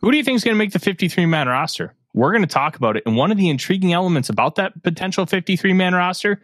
[0.00, 1.94] Who do you think is going to make the 53 man roster?
[2.14, 3.02] We're going to talk about it.
[3.04, 6.42] And one of the intriguing elements about that potential 53 man roster,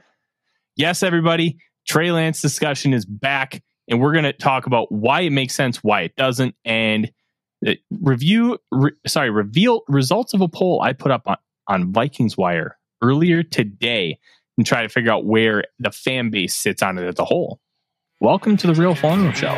[0.77, 3.63] yes, everybody, Trey Lance discussion is back.
[3.89, 7.13] And we're going to talk about why it makes sense, why it doesn't, and
[7.67, 11.37] uh, review, re, sorry, reveal results of a poll I put up on,
[11.69, 14.19] on Vikings Wire earlier today
[14.57, 17.61] and try to figure out where the fan base sits on it as a whole.
[18.21, 19.53] Welcome to the Real Forno Show.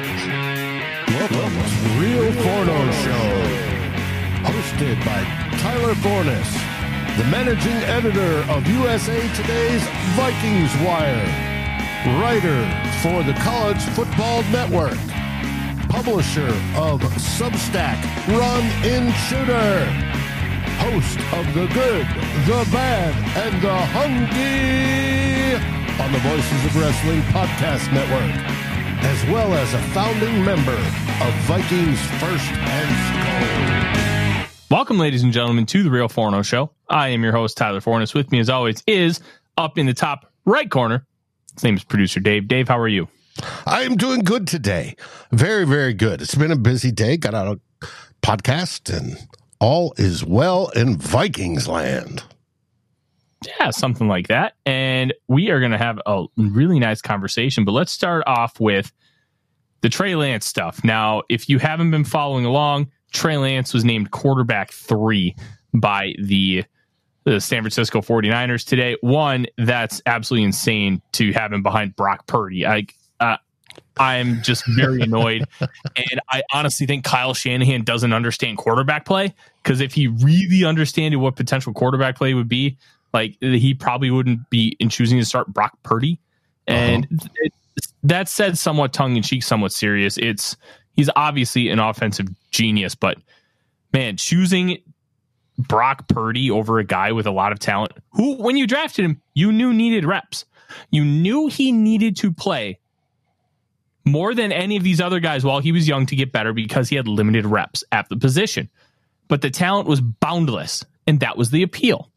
[1.09, 3.36] Welcome Real Forno Show
[4.67, 5.23] hosted by
[5.59, 6.53] Tyler Forness,
[7.19, 9.83] the managing editor of USA Today's
[10.17, 11.27] Vikings Wire,
[12.21, 12.61] writer
[13.03, 14.99] for the College Football Network,
[15.89, 19.85] publisher of Substack Run In Shooter,
[20.83, 22.07] host of The Good,
[22.47, 25.55] The Bad, and The Hungry
[26.03, 28.35] on the Voices of Wrestling Podcast Network,
[29.05, 30.77] as well as a founding member
[31.23, 34.06] of Vikings First and Skull.
[34.69, 36.73] Welcome, ladies and gentlemen, to the Real Forno Show.
[36.89, 38.15] I am your host, Tyler Forness.
[38.15, 39.21] With me, as always, is
[39.57, 41.07] up in the top right corner.
[41.55, 42.49] His name is producer Dave.
[42.49, 43.07] Dave, how are you?
[43.65, 44.97] I am doing good today.
[45.31, 46.21] Very, very good.
[46.21, 47.17] It's been a busy day.
[47.17, 47.87] Got out a
[48.23, 49.17] podcast, and
[49.61, 52.25] all is well in Vikings land.
[53.47, 54.55] Yeah, something like that.
[54.67, 57.65] And we are going to have a really nice conversation.
[57.65, 58.93] But let's start off with
[59.83, 60.83] the Trey Lance stuff.
[60.83, 65.35] Now, if you haven't been following along, Trey Lance was named quarterback three
[65.73, 66.65] by the
[67.25, 68.97] the San Francisco 49ers today.
[69.01, 72.65] One, that's absolutely insane to have him behind Brock Purdy.
[72.65, 72.87] I,
[73.19, 73.37] uh,
[73.97, 75.45] I'm just very annoyed.
[75.61, 81.17] and I honestly think Kyle Shanahan doesn't understand quarterback play because if he really understood
[81.17, 82.79] what potential quarterback play would be,
[83.13, 86.21] like he probably wouldn't be in choosing to start Brock Purdy.
[86.69, 87.29] And uh-huh.
[87.43, 87.53] it,
[88.05, 90.17] that said, somewhat tongue in cheek, somewhat serious.
[90.17, 90.57] It's
[90.97, 93.19] he's obviously an offensive genius, but
[93.93, 94.79] man, choosing
[95.59, 99.23] Brock Purdy over a guy with a lot of talent who, when you drafted him,
[99.35, 100.45] you knew needed reps.
[100.91, 102.81] You knew he needed to play
[104.05, 106.89] more than any of these other guys while he was young to get better because
[106.89, 108.69] he had limited reps at the position.
[109.29, 112.11] But the talent was boundless, and that was the appeal.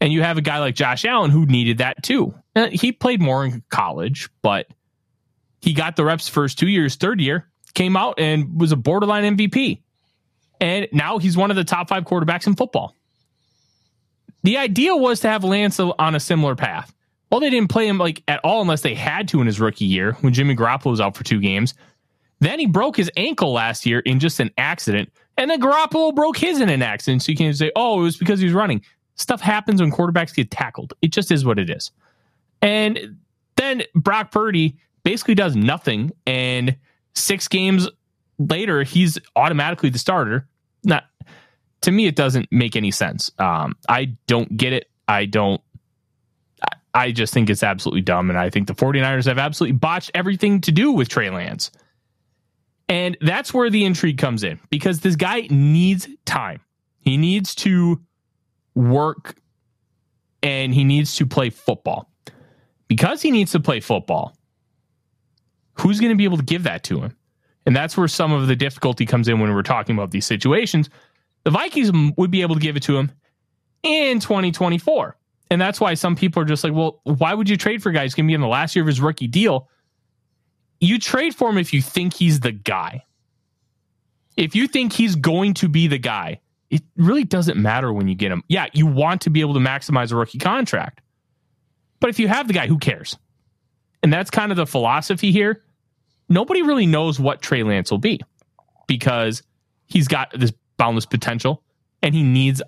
[0.00, 2.34] And you have a guy like Josh Allen who needed that too.
[2.54, 4.66] Uh, he played more in college, but
[5.60, 9.36] he got the reps first two years, third year, came out and was a borderline
[9.36, 9.82] MVP.
[10.60, 12.94] And now he's one of the top five quarterbacks in football.
[14.42, 16.92] The idea was to have Lance on a similar path.
[17.30, 19.84] Well, they didn't play him like at all unless they had to in his rookie
[19.84, 21.74] year when Jimmy Garoppolo was out for two games.
[22.40, 25.12] Then he broke his ankle last year in just an accident.
[25.36, 27.22] And then Garoppolo broke his in an accident.
[27.22, 28.82] So you can say, oh, it was because he was running.
[29.16, 30.94] Stuff happens when quarterbacks get tackled.
[31.02, 31.90] It just is what it is.
[32.62, 33.16] And
[33.56, 36.12] then Brock Purdy basically does nothing.
[36.26, 36.76] And
[37.16, 37.88] six games
[38.38, 40.46] later, he's automatically the starter.
[40.84, 41.04] Not
[41.82, 43.30] to me, it doesn't make any sense.
[43.38, 44.90] Um, I don't get it.
[45.08, 45.60] I don't.
[46.94, 48.30] I just think it's absolutely dumb.
[48.30, 51.70] And I think the 49ers have absolutely botched everything to do with Trey Lance.
[52.88, 56.60] And that's where the intrigue comes in because this guy needs time.
[57.00, 58.00] He needs to
[58.74, 59.36] work
[60.42, 62.10] and he needs to play football.
[62.88, 64.36] Because he needs to play football,
[65.86, 67.16] who's going to be able to give that to him?
[67.64, 70.90] And that's where some of the difficulty comes in when we're talking about these situations.
[71.44, 73.12] The Vikings would be able to give it to him
[73.84, 75.16] in 2024.
[75.48, 78.14] And that's why some people are just like, well, why would you trade for guys
[78.14, 79.68] going to be in the last year of his rookie deal?
[80.80, 83.04] You trade for him if you think he's the guy.
[84.36, 88.16] If you think he's going to be the guy, it really doesn't matter when you
[88.16, 88.42] get him.
[88.48, 91.00] Yeah, you want to be able to maximize a rookie contract.
[92.00, 93.16] But if you have the guy, who cares?
[94.02, 95.62] And that's kind of the philosophy here.
[96.28, 98.20] Nobody really knows what Trey Lance will be
[98.86, 99.42] because
[99.86, 101.62] he's got this boundless potential
[102.02, 102.62] and he needs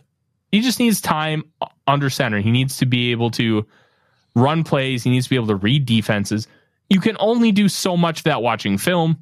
[0.51, 1.45] he just needs time
[1.87, 2.41] under center.
[2.41, 3.67] He needs to be able to
[4.35, 6.47] run plays, he needs to be able to read defenses.
[6.89, 9.19] You can only do so much that watching film,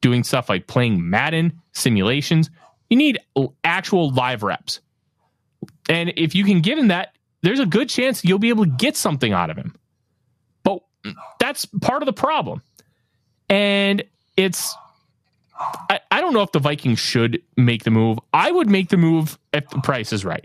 [0.00, 2.50] doing stuff like playing Madden, simulations.
[2.88, 3.18] You need
[3.64, 4.80] actual live reps.
[5.88, 8.70] And if you can give him that, there's a good chance you'll be able to
[8.70, 9.74] get something out of him.
[10.62, 10.80] But
[11.38, 12.62] that's part of the problem.
[13.48, 14.02] And
[14.36, 14.74] it's,
[15.58, 18.18] I, I don't know if the Vikings should make the move.
[18.32, 20.44] I would make the move if the price is right.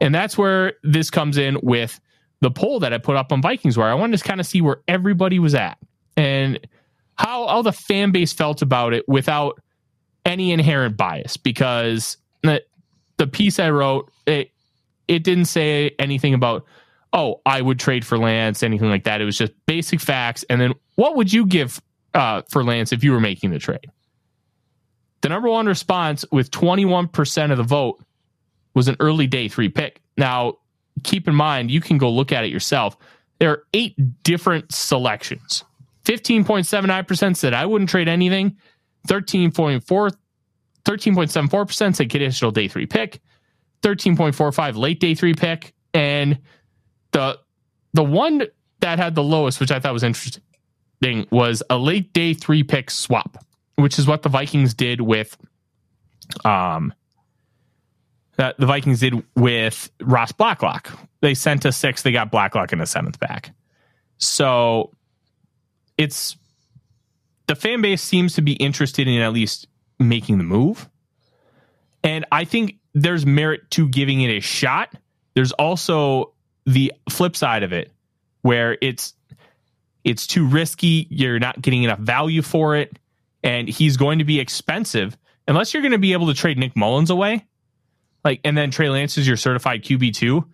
[0.00, 2.00] And that's where this comes in with
[2.40, 4.60] the poll that I put up on Vikings, where I wanted to kind of see
[4.60, 5.78] where everybody was at
[6.16, 6.58] and
[7.14, 9.60] how, all the fan base felt about it without
[10.24, 12.62] any inherent bias because the,
[13.16, 14.50] the piece I wrote, it,
[15.06, 16.64] it didn't say anything about,
[17.12, 19.20] oh, I would trade for Lance, anything like that.
[19.20, 20.44] It was just basic facts.
[20.48, 21.80] And then what would you give
[22.14, 23.90] uh, for Lance if you were making the trade?
[25.22, 28.02] The number one response with 21% of the vote
[28.74, 30.00] was an early day three pick.
[30.16, 30.58] Now,
[31.04, 32.96] keep in mind, you can go look at it yourself.
[33.38, 35.64] There are eight different selections.
[36.04, 38.56] 15.79% said I wouldn't trade anything.
[39.08, 40.12] 13.4
[40.84, 43.20] 13.74% said conditional day three pick.
[43.82, 45.74] 13.45 late day three pick.
[45.94, 46.38] And
[47.12, 47.38] the
[47.94, 48.46] the one
[48.80, 50.42] that had the lowest, which I thought was interesting,
[51.30, 53.44] was a late day three pick swap,
[53.76, 55.36] which is what the Vikings did with
[56.44, 56.92] um
[58.36, 60.90] that the Vikings did with Ross Blacklock.
[61.20, 63.50] They sent a six, they got Blacklock in a seventh back.
[64.18, 64.90] So
[65.98, 66.36] it's
[67.46, 69.66] the fan base seems to be interested in at least
[69.98, 70.88] making the move.
[72.02, 74.94] And I think there's merit to giving it a shot.
[75.34, 76.32] There's also
[76.66, 77.90] the flip side of it
[78.42, 79.14] where it's
[80.04, 82.98] it's too risky, you're not getting enough value for it,
[83.42, 85.16] and he's going to be expensive
[85.48, 87.46] unless you're going to be able to trade Nick Mullens away.
[88.24, 90.44] Like and then Trey Lance is your certified QB2,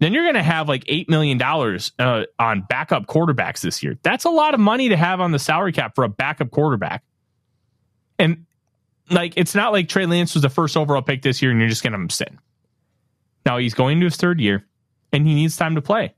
[0.00, 3.96] then you're going to have like 8 million dollars uh, on backup quarterbacks this year.
[4.02, 7.04] That's a lot of money to have on the salary cap for a backup quarterback.
[8.18, 8.46] And
[9.10, 11.68] like it's not like Trey Lance was the first overall pick this year and you're
[11.68, 12.32] just going to sit.
[13.46, 14.66] Now he's going to his third year
[15.12, 16.14] and he needs time to play.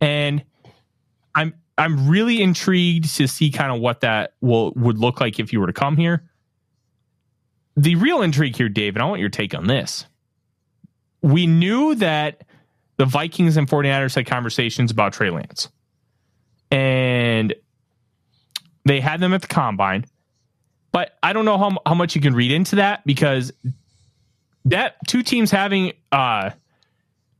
[0.00, 0.42] And
[1.34, 5.52] I'm I'm really intrigued to see kind of what that will would look like if
[5.52, 6.28] you were to come here.
[7.76, 10.04] The real intrigue here, Dave, and I want your take on this.
[11.22, 12.42] We knew that
[12.96, 15.68] the Vikings and 49ers had conversations about Trey Lance.
[16.70, 17.54] And
[18.84, 20.04] they had them at the combine.
[20.90, 23.52] But I don't know how, how much you can read into that because
[24.64, 26.50] that two teams having uh,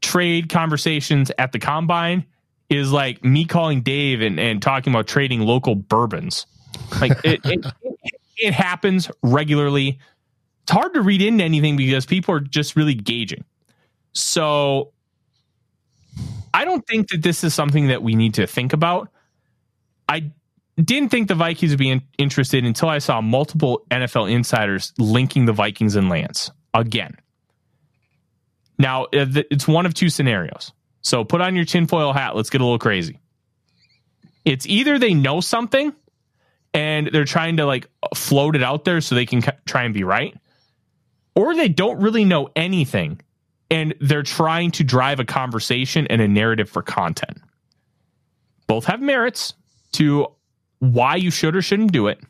[0.00, 2.24] trade conversations at the combine
[2.70, 6.46] is like me calling Dave and, and talking about trading local bourbons.
[7.00, 7.66] Like it, it,
[8.36, 9.98] it happens regularly.
[10.62, 13.44] It's hard to read into anything because people are just really gauging.
[14.12, 14.92] So
[16.52, 19.08] I don't think that this is something that we need to think about.
[20.08, 20.30] I
[20.76, 25.46] didn't think the Vikings would be in, interested until I saw multiple NFL insiders linking
[25.46, 27.16] the Vikings and Lance again.
[28.78, 30.72] Now, uh, it's one of two scenarios.
[31.02, 32.36] So put on your tinfoil hat.
[32.36, 33.18] Let's get a little crazy.
[34.44, 35.92] It's either they know something
[36.74, 40.04] and they're trying to like float it out there so they can try and be
[40.04, 40.36] right,
[41.34, 43.20] or they don't really know anything
[43.70, 47.38] and they're trying to drive a conversation and a narrative for content.
[48.66, 49.54] Both have merits
[49.92, 50.26] to
[50.78, 52.20] why you should or shouldn't do it.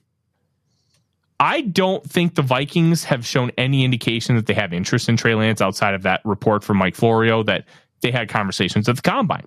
[1.41, 5.37] I don't think the Vikings have shown any indication that they have interest in Trey
[5.37, 7.65] Lance outside of that report from Mike Florio that
[8.01, 9.47] they had conversations at the combine.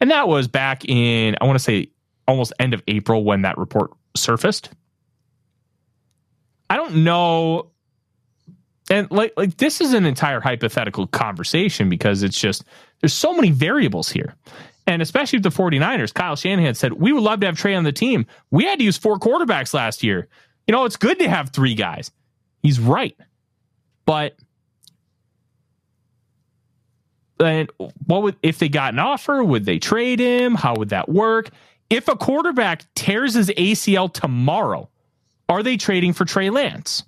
[0.00, 1.88] And that was back in, I want to say,
[2.26, 4.70] almost end of April when that report surfaced.
[6.68, 7.72] I don't know
[8.90, 12.64] and like like this is an entire hypothetical conversation because it's just
[13.00, 14.34] there's so many variables here.
[14.86, 17.84] And especially with the 49ers, Kyle Shanahan said, We would love to have Trey on
[17.84, 18.26] the team.
[18.50, 20.28] We had to use four quarterbacks last year.
[20.66, 22.10] You know, it's good to have three guys.
[22.62, 23.16] He's right.
[24.04, 24.36] But
[27.42, 27.70] and
[28.06, 29.42] what would if they got an offer?
[29.42, 30.54] Would they trade him?
[30.54, 31.50] How would that work?
[31.90, 34.88] If a quarterback tears his ACL tomorrow,
[35.48, 37.04] are they trading for Trey Lance?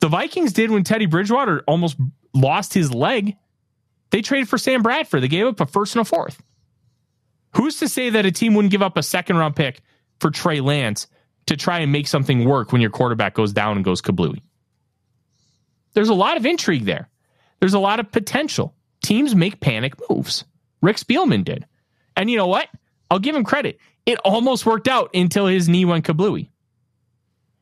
[0.00, 1.96] The Vikings did when Teddy Bridgewater almost
[2.34, 3.36] lost his leg.
[4.10, 5.22] They traded for Sam Bradford.
[5.22, 6.42] They gave up a first and a fourth.
[7.56, 9.80] Who's to say that a team wouldn't give up a second round pick
[10.18, 11.06] for Trey Lance
[11.46, 14.42] to try and make something work when your quarterback goes down and goes kablooey?
[15.94, 17.08] There's a lot of intrigue there.
[17.60, 18.74] There's a lot of potential.
[19.04, 20.46] Teams make panic moves.
[20.80, 21.66] Rick Spielman did.
[22.16, 22.68] And you know what?
[23.10, 23.78] I'll give him credit.
[24.06, 26.48] It almost worked out until his knee went kablooey.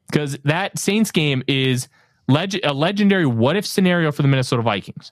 [0.07, 1.89] Because that Saints game is
[2.29, 5.11] leg- a legendary what if scenario for the Minnesota Vikings.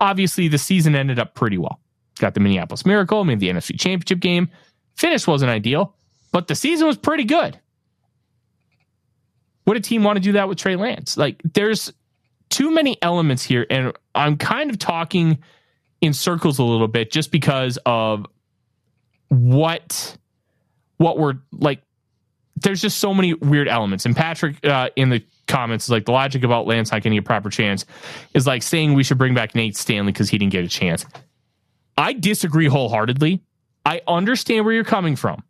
[0.00, 1.80] Obviously, the season ended up pretty well.
[2.20, 4.50] Got the Minneapolis Miracle, made the NFC Championship game.
[4.94, 5.96] Finish wasn't ideal,
[6.30, 7.58] but the season was pretty good.
[9.66, 11.16] Would a team want to do that with Trey Lance?
[11.16, 11.92] Like, there's
[12.50, 15.38] too many elements here, and I'm kind of talking
[16.02, 18.26] in circles a little bit just because of
[19.28, 20.18] what
[20.98, 21.80] what we're like.
[22.56, 26.12] There's just so many weird elements, and Patrick uh, in the comments is like the
[26.12, 27.84] logic about Lance not getting a proper chance
[28.34, 31.04] is like saying we should bring back Nate Stanley because he didn't get a chance.
[31.96, 33.42] I disagree wholeheartedly.
[33.84, 35.42] I understand where you're coming from,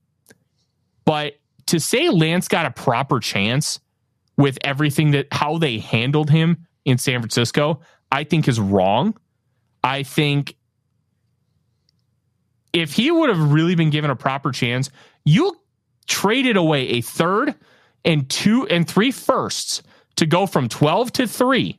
[1.05, 1.35] but
[1.67, 3.79] to say Lance got a proper chance
[4.37, 7.81] with everything that how they handled him in San Francisco,
[8.11, 9.15] I think is wrong.
[9.85, 10.57] I think
[12.73, 14.91] if he would have really been given a proper chance,
[15.25, 15.57] you
[16.07, 17.55] traded away a third
[18.05, 19.83] and two and three firsts
[20.17, 21.79] to go from 12 to 3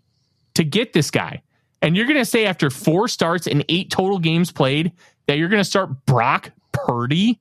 [0.55, 1.41] to get this guy.
[1.81, 4.93] And you're going to say after four starts and eight total games played
[5.27, 7.39] that you're going to start Brock Purdy,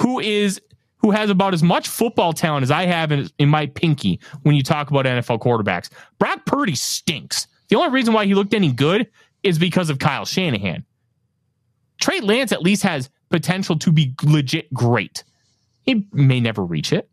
[0.00, 0.60] who is
[0.98, 4.56] who has about as much football talent as I have in, in my pinky when
[4.56, 5.90] you talk about NFL quarterbacks.
[6.18, 7.46] Brock Purdy stinks.
[7.68, 9.08] The only reason why he looked any good
[9.42, 10.84] is because of Kyle Shanahan.
[12.00, 15.24] Trey Lance at least has potential to be legit great.
[15.82, 17.08] He may never reach it.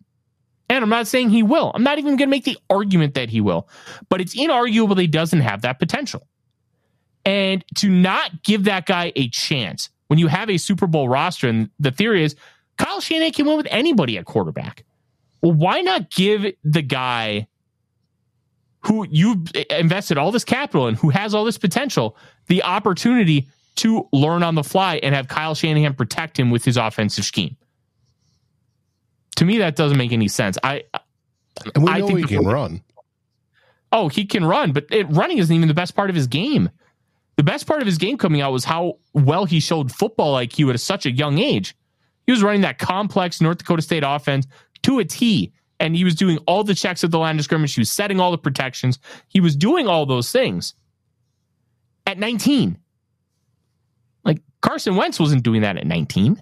[0.69, 1.71] And I'm not saying he will.
[1.75, 3.69] I'm not even going to make the argument that he will,
[4.09, 6.27] but it's inarguable he doesn't have that potential.
[7.23, 11.47] And to not give that guy a chance when you have a Super Bowl roster,
[11.47, 12.35] and the theory is
[12.77, 14.83] Kyle Shanahan can win with anybody at quarterback.
[15.41, 17.47] Well, why not give the guy
[18.85, 22.15] who you've invested all this capital in, who has all this potential,
[22.47, 26.77] the opportunity to learn on the fly and have Kyle Shanahan protect him with his
[26.77, 27.57] offensive scheme?
[29.37, 30.57] To me, that doesn't make any sense.
[30.63, 30.83] I
[31.73, 32.81] and we know I think he can run.
[33.91, 36.69] Oh, he can run, but it, running isn't even the best part of his game.
[37.37, 40.73] The best part of his game coming out was how well he showed football IQ
[40.73, 41.75] at such a young age.
[42.25, 44.47] He was running that complex North Dakota State offense
[44.83, 47.73] to a T, and he was doing all the checks at the line of scrimmage.
[47.73, 48.99] He was setting all the protections.
[49.27, 50.73] He was doing all those things
[52.05, 52.77] at 19.
[54.23, 56.41] Like Carson Wentz wasn't doing that at 19.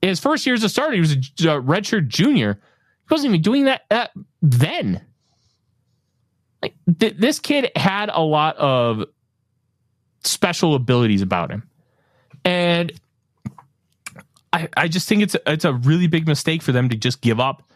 [0.00, 2.60] His first year as a starter, he was a uh, redshirt junior.
[3.08, 5.04] He wasn't even doing that at, then.
[6.62, 9.04] Like th- this kid had a lot of
[10.22, 11.68] special abilities about him,
[12.44, 12.92] and
[14.52, 17.20] I, I just think it's a, it's a really big mistake for them to just
[17.20, 17.68] give up.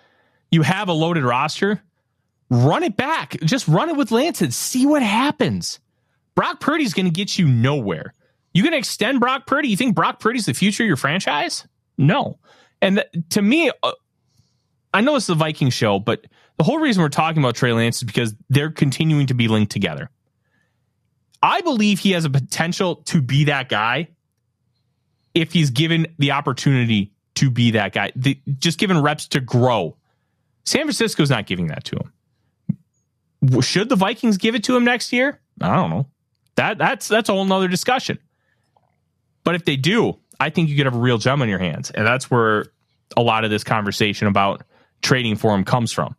[0.57, 1.83] You have a loaded roster,
[2.49, 3.39] run it back.
[3.43, 5.81] Just run it with Lance and see what happens.
[6.35, 8.15] Brock Purdy's going to get you nowhere.
[8.55, 9.69] You going to extend Brock Purdy?
[9.69, 11.69] You think Brock Purdy's the future of your franchise?
[11.99, 12.39] No.
[12.81, 13.93] And th- to me, uh,
[14.95, 16.25] I know it's the Viking show, but
[16.57, 19.73] the whole reason we're talking about Trey Lance is because they're continuing to be linked
[19.73, 20.09] together.
[21.43, 24.09] I believe he has a potential to be that guy
[25.35, 29.97] if he's given the opportunity to be that guy, the, just given reps to grow.
[30.67, 33.63] San Francisco's not giving that to him.
[33.63, 35.41] Should the Vikings give it to him next year?
[35.61, 36.07] I don't know.
[36.57, 38.19] That that's that's a whole nother discussion.
[39.45, 41.91] But if they do, I think you could have a real gem on your hands.
[41.91, 42.67] And that's where
[43.17, 44.65] a lot of this conversation about
[45.03, 46.17] trading for him comes from.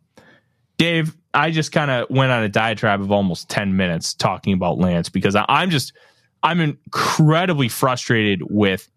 [0.78, 4.78] Dave, I just kind of went on a diatribe of almost 10 minutes talking about
[4.78, 5.92] Lance because I'm just,
[6.42, 8.88] I'm incredibly frustrated with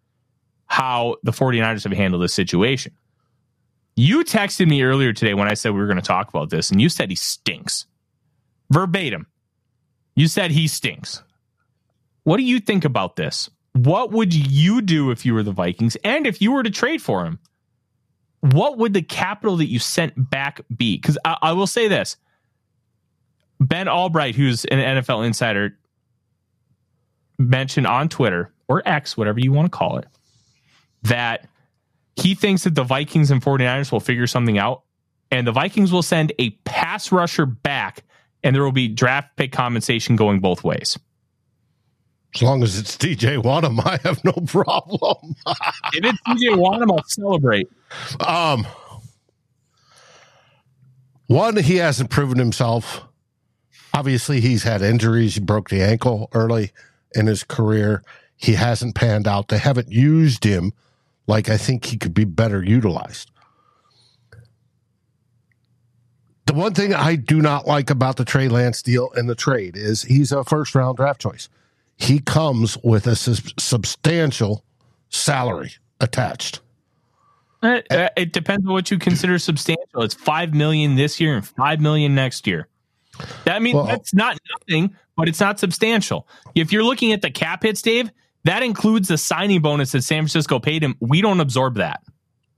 [0.67, 2.93] how the 49ers have handled this situation.
[3.95, 6.71] You texted me earlier today when I said we were going to talk about this,
[6.71, 7.85] and you said he stinks.
[8.71, 9.27] Verbatim.
[10.15, 11.23] You said he stinks.
[12.23, 13.49] What do you think about this?
[13.73, 17.01] What would you do if you were the Vikings and if you were to trade
[17.01, 17.39] for him?
[18.41, 20.97] What would the capital that you sent back be?
[20.97, 22.17] Because I, I will say this
[23.59, 25.77] Ben Albright, who's an NFL insider,
[27.37, 30.07] mentioned on Twitter or X, whatever you want to call it,
[31.03, 31.47] that
[32.15, 34.83] he thinks that the Vikings and 49ers will figure something out
[35.31, 38.03] and the Vikings will send a pass rusher back,
[38.43, 40.99] and there will be draft pick compensation going both ways.
[42.35, 45.35] As long as it's DJ Wonnum, I have no problem.
[45.47, 47.69] if it's DJ Wonnum, I'll celebrate.
[48.25, 48.67] Um,
[51.27, 53.01] one, he hasn't proven himself.
[53.93, 55.35] Obviously, he's had injuries.
[55.35, 56.71] He broke the ankle early
[57.13, 58.03] in his career.
[58.35, 59.49] He hasn't panned out.
[59.49, 60.73] They haven't used him
[61.31, 63.31] like I think he could be better utilized.
[66.45, 69.77] The one thing I do not like about the Trey Lance deal and the trade
[69.77, 71.47] is he's a first round draft choice.
[71.95, 74.65] He comes with a substantial
[75.09, 75.71] salary
[76.01, 76.59] attached.
[77.63, 80.01] It, uh, it depends on what you consider substantial.
[80.01, 82.67] It's five million this year and five million next year.
[83.45, 86.27] That means well, that's not nothing, but it's not substantial.
[86.55, 88.11] If you're looking at the cap hits, Dave,
[88.43, 90.95] that includes the signing bonus that San Francisco paid him.
[90.99, 92.01] We don't absorb that.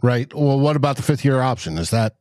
[0.01, 0.33] Right.
[0.33, 1.77] Well, what about the fifth year option?
[1.77, 2.15] Is that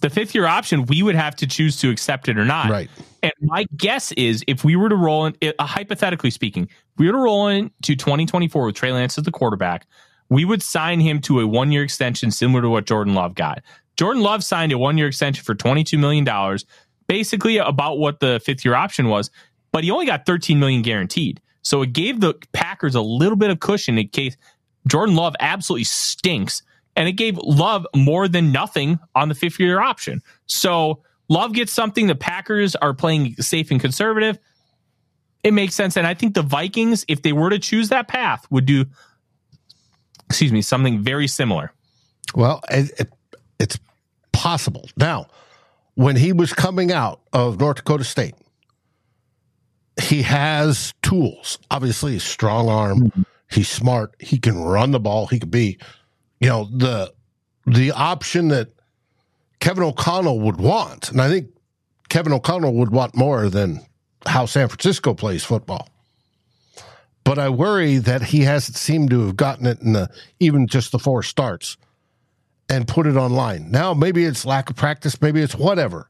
[0.00, 0.86] the fifth year option?
[0.86, 2.70] We would have to choose to accept it or not.
[2.70, 2.90] Right.
[3.22, 7.12] And my guess is if we were to roll in, uh, hypothetically speaking, we were
[7.12, 9.86] to roll into 2024 with Trey Lance as the quarterback,
[10.28, 13.62] we would sign him to a one year extension similar to what Jordan Love got.
[13.96, 16.58] Jordan Love signed a one year extension for $22 million,
[17.06, 19.30] basically about what the fifth year option was,
[19.72, 21.40] but he only got 13 million guaranteed.
[21.62, 24.36] So it gave the Packers a little bit of cushion in case
[24.86, 26.62] Jordan Love absolutely stinks.
[26.94, 30.22] And it gave Love more than nothing on the fifth year option.
[30.46, 32.06] So Love gets something.
[32.06, 34.38] The Packers are playing safe and conservative.
[35.42, 35.96] It makes sense.
[35.96, 38.84] And I think the Vikings, if they were to choose that path, would do
[40.32, 41.72] excuse me, something very similar.
[42.34, 43.12] Well, it, it,
[43.58, 43.78] it's
[44.32, 44.88] possible.
[44.96, 45.26] Now,
[45.94, 48.34] when he was coming out of North Dakota State,
[50.00, 51.58] he has tools.
[51.70, 53.00] Obviously, he's strong arm.
[53.00, 53.22] Mm-hmm.
[53.50, 54.14] He's smart.
[54.18, 55.26] He can run the ball.
[55.26, 55.78] He could be,
[56.40, 57.12] you know, the
[57.66, 58.70] the option that
[59.60, 61.10] Kevin O'Connell would want.
[61.10, 61.48] And I think
[62.08, 63.84] Kevin O'Connell would want more than
[64.26, 65.88] how San Francisco plays football
[67.24, 70.92] but I worry that he hasn't seemed to have gotten it in the even just
[70.92, 71.76] the four starts
[72.68, 73.70] and put it online.
[73.70, 76.08] Now, maybe it's lack of practice, maybe it's whatever.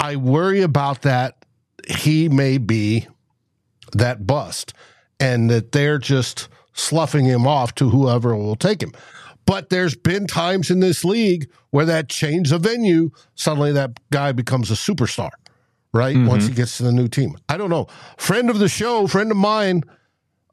[0.00, 1.44] I worry about that.
[1.86, 3.06] He may be
[3.92, 4.74] that bust
[5.20, 8.92] and that they're just sloughing him off to whoever will take him.
[9.46, 14.32] But there's been times in this league where that change of venue, suddenly that guy
[14.32, 15.30] becomes a superstar,
[15.94, 16.16] right?
[16.16, 16.26] Mm-hmm.
[16.26, 17.36] Once he gets to the new team.
[17.48, 17.86] I don't know.
[18.18, 19.82] Friend of the show, friend of mine,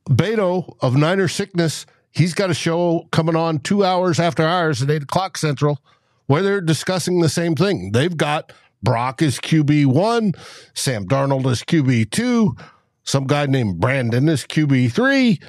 [0.08, 4.92] Beto of Niner Sickness, he's got a show coming on two hours after ours at
[4.92, 5.80] eight o'clock central
[6.28, 7.92] where they're discussing the same thing.
[7.92, 10.34] They've got Brock is QB one,
[10.74, 12.56] Sam Darnold is QB two,
[13.04, 15.40] some guy named Brandon is QB three,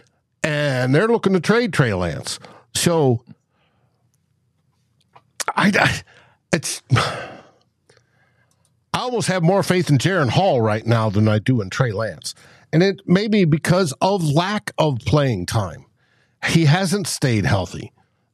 [0.43, 2.39] and they're looking to trade Trey Lance.
[2.75, 3.25] So
[5.57, 6.03] I, I
[6.53, 6.83] it's
[8.95, 11.93] I almost have more faith in Jaren Hall right now than I do in Trey
[11.93, 12.35] Lance.
[12.73, 15.85] And it may be because of lack of playing time.
[16.47, 17.93] He hasn't stayed healthy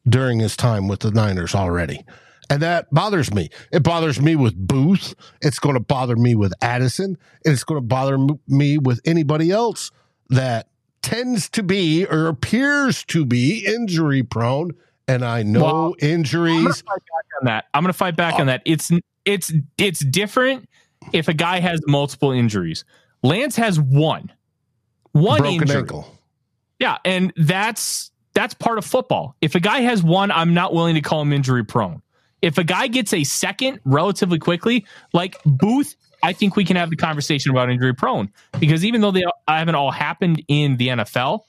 [0.08, 2.04] during his time with the Niners already.
[2.50, 3.48] And that bothers me.
[3.72, 5.14] It bothers me with Booth.
[5.40, 7.16] It's going to bother me with Addison.
[7.44, 9.92] It's going to bother me with anybody else
[10.30, 10.68] that
[11.00, 14.72] tends to be or appears to be injury prone.
[15.06, 16.82] And I know well, injuries.
[16.88, 16.94] I'm
[17.40, 17.66] on that.
[17.72, 18.62] I'm going to fight back uh, on that.
[18.64, 18.90] It's
[19.24, 20.68] it's it's different
[21.12, 22.84] if a guy has multiple injuries.
[23.22, 24.32] Lance has one,
[25.12, 25.78] one broken injury.
[25.78, 26.18] ankle.
[26.78, 29.36] Yeah, and that's that's part of football.
[29.40, 32.02] If a guy has one, I'm not willing to call him injury prone.
[32.42, 36.90] If a guy gets a second relatively quickly, like Booth, I think we can have
[36.90, 41.40] the conversation about injury prone because even though they haven't all happened in the NFL,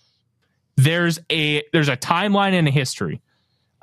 [0.77, 3.21] there's a there's a timeline and a history.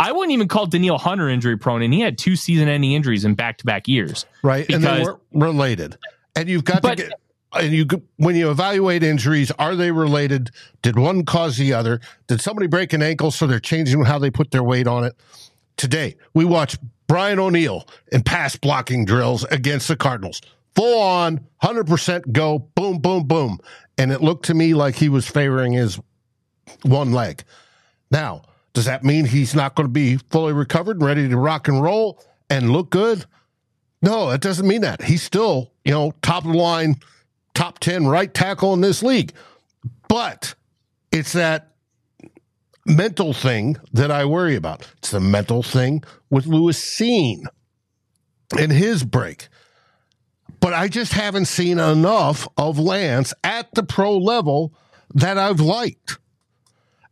[0.00, 3.24] I wouldn't even call Danielle Hunter injury prone, and he had two season ending injuries
[3.24, 4.26] in back to back years.
[4.42, 5.98] Right, because, and they were related.
[6.36, 7.12] And you've got but, to get
[7.52, 10.50] and you when you evaluate injuries, are they related?
[10.82, 12.00] Did one cause the other?
[12.26, 15.14] Did somebody break an ankle so they're changing how they put their weight on it?
[15.76, 16.76] Today, we watch
[17.08, 20.40] Brian O'Neill in pass blocking drills against the Cardinals.
[20.74, 23.58] Full on, 100% go, boom, boom, boom.
[23.96, 25.98] And it looked to me like he was favoring his
[26.82, 27.42] one leg.
[28.10, 28.42] Now,
[28.74, 31.82] does that mean he's not going to be fully recovered and ready to rock and
[31.82, 33.24] roll and look good?
[34.02, 35.02] No, it doesn't mean that.
[35.02, 36.96] He's still, you know, top of the line
[37.54, 39.32] top 10 right tackle in this league.
[40.08, 40.54] But
[41.10, 41.72] it's that
[42.88, 44.88] mental thing that I worry about.
[44.98, 47.44] It's the mental thing with Lewis Cine
[48.58, 49.48] and his break.
[50.60, 54.74] But I just haven't seen enough of Lance at the pro level
[55.14, 56.18] that I've liked.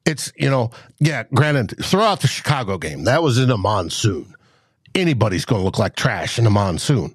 [0.06, 3.04] it's, you know, yeah, granted, throughout the Chicago game.
[3.04, 4.34] That was in a monsoon.
[4.94, 7.14] Anybody's going to look like trash in a monsoon.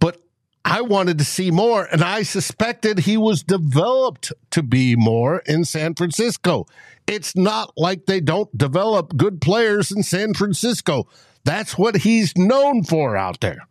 [0.00, 0.20] But
[0.64, 5.64] I wanted to see more, and I suspected he was developed to be more in
[5.64, 6.66] San Francisco.
[7.06, 11.06] It's not like they don't develop good players in San Francisco.
[11.44, 13.68] That's what he's known for out there.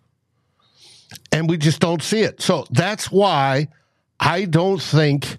[1.32, 2.42] And we just don't see it.
[2.42, 3.68] So that's why
[4.20, 5.38] I don't think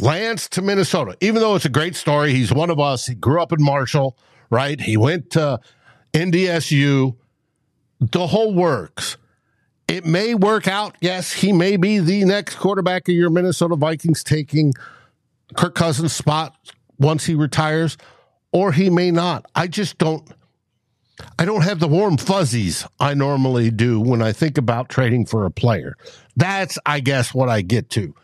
[0.00, 3.06] Lance to Minnesota, even though it's a great story, he's one of us.
[3.06, 4.18] He grew up in Marshall,
[4.50, 4.80] right?
[4.80, 5.60] He went to
[6.12, 7.16] NDSU.
[8.00, 9.16] The whole works.
[9.86, 10.96] It may work out.
[11.00, 14.72] Yes, he may be the next quarterback of your Minnesota Vikings taking
[15.56, 16.56] Kirk Cousins' spot
[16.98, 17.96] once he retires,
[18.52, 19.46] or he may not.
[19.54, 20.26] I just don't.
[21.38, 25.44] I don't have the warm fuzzies I normally do when I think about trading for
[25.44, 25.96] a player.
[26.34, 28.14] That's, I guess, what I get to.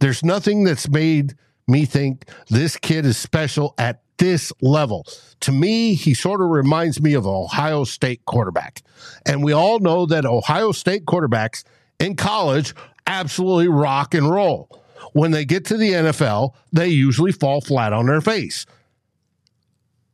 [0.00, 1.34] There's nothing that's made
[1.66, 5.06] me think this kid is special at this level.
[5.40, 8.82] To me, he sort of reminds me of Ohio State quarterback.
[9.26, 11.64] And we all know that Ohio State quarterbacks
[12.00, 12.74] in college
[13.06, 14.77] absolutely rock and roll.
[15.12, 18.66] When they get to the NFL, they usually fall flat on their face.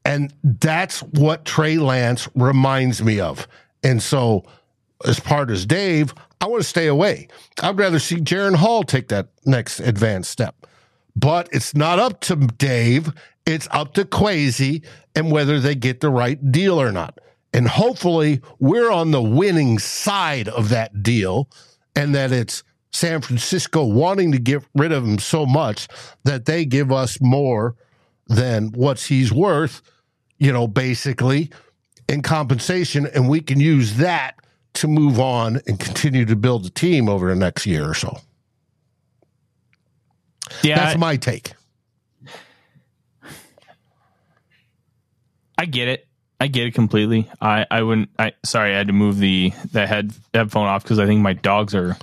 [0.05, 3.49] And that's what Trey Lance reminds me of.
[3.83, 4.45] And so,
[5.07, 7.29] as part as Dave, I want to stay away.
[7.63, 10.67] I'd rather see Jaren Hall take that next advanced step.
[11.17, 13.13] But it's not up to Dave.
[13.47, 17.19] It's up to Kwesi and whether they get the right deal or not.
[17.53, 21.49] And hopefully, we're on the winning side of that deal
[21.95, 25.89] and that it's San Francisco wanting to get rid of him so much
[26.23, 27.75] that they give us more
[28.29, 29.83] than what he's worth,
[30.39, 31.51] you know, basically
[32.09, 33.09] in compensation.
[33.13, 34.37] And we can use that
[34.75, 38.17] to move on and continue to build the team over the next year or so.
[40.63, 40.77] Yeah.
[40.77, 41.53] That's my take.
[45.59, 46.07] I get it.
[46.39, 47.29] I get it completely.
[47.41, 51.01] I, I wouldn't I sorry, I had to move the the head headphone off because
[51.01, 51.97] I think my dogs are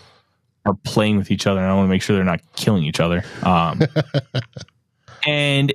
[0.65, 2.99] are playing with each other and I want to make sure they're not killing each
[2.99, 3.23] other.
[3.43, 3.81] Um
[5.27, 5.73] and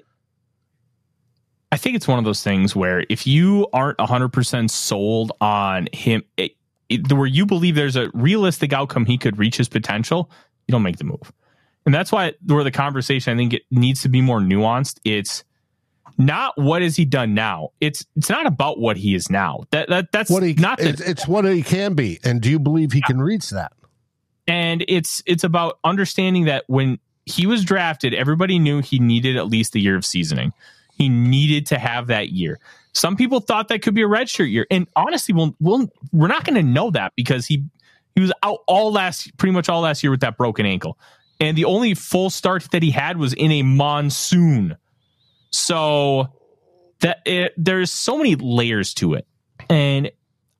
[1.72, 6.22] I think it's one of those things where if you aren't 100% sold on him,
[6.36, 6.52] it,
[6.88, 10.30] it, where you believe there's a realistic outcome he could reach his potential,
[10.66, 11.32] you don't make the move.
[11.84, 14.98] And that's why where the conversation I think it needs to be more nuanced.
[15.04, 15.44] It's
[16.18, 17.70] not what has he done now.
[17.80, 19.64] It's it's not about what he is now.
[19.70, 20.78] That that that's what he not.
[20.78, 22.18] The, it's, it's what he can be.
[22.24, 23.72] And do you believe he can reach that?
[24.46, 29.48] And it's it's about understanding that when he was drafted, everybody knew he needed at
[29.48, 30.52] least a year of seasoning.
[30.96, 32.58] He needed to have that year.
[32.94, 36.44] Some people thought that could be a redshirt year, and honestly, we'll, we'll we're not
[36.44, 37.64] going to know that because he
[38.14, 40.98] he was out all last, pretty much all last year with that broken ankle,
[41.38, 44.76] and the only full start that he had was in a monsoon.
[45.50, 46.28] So
[47.00, 49.26] that it, there's so many layers to it,
[49.68, 50.10] and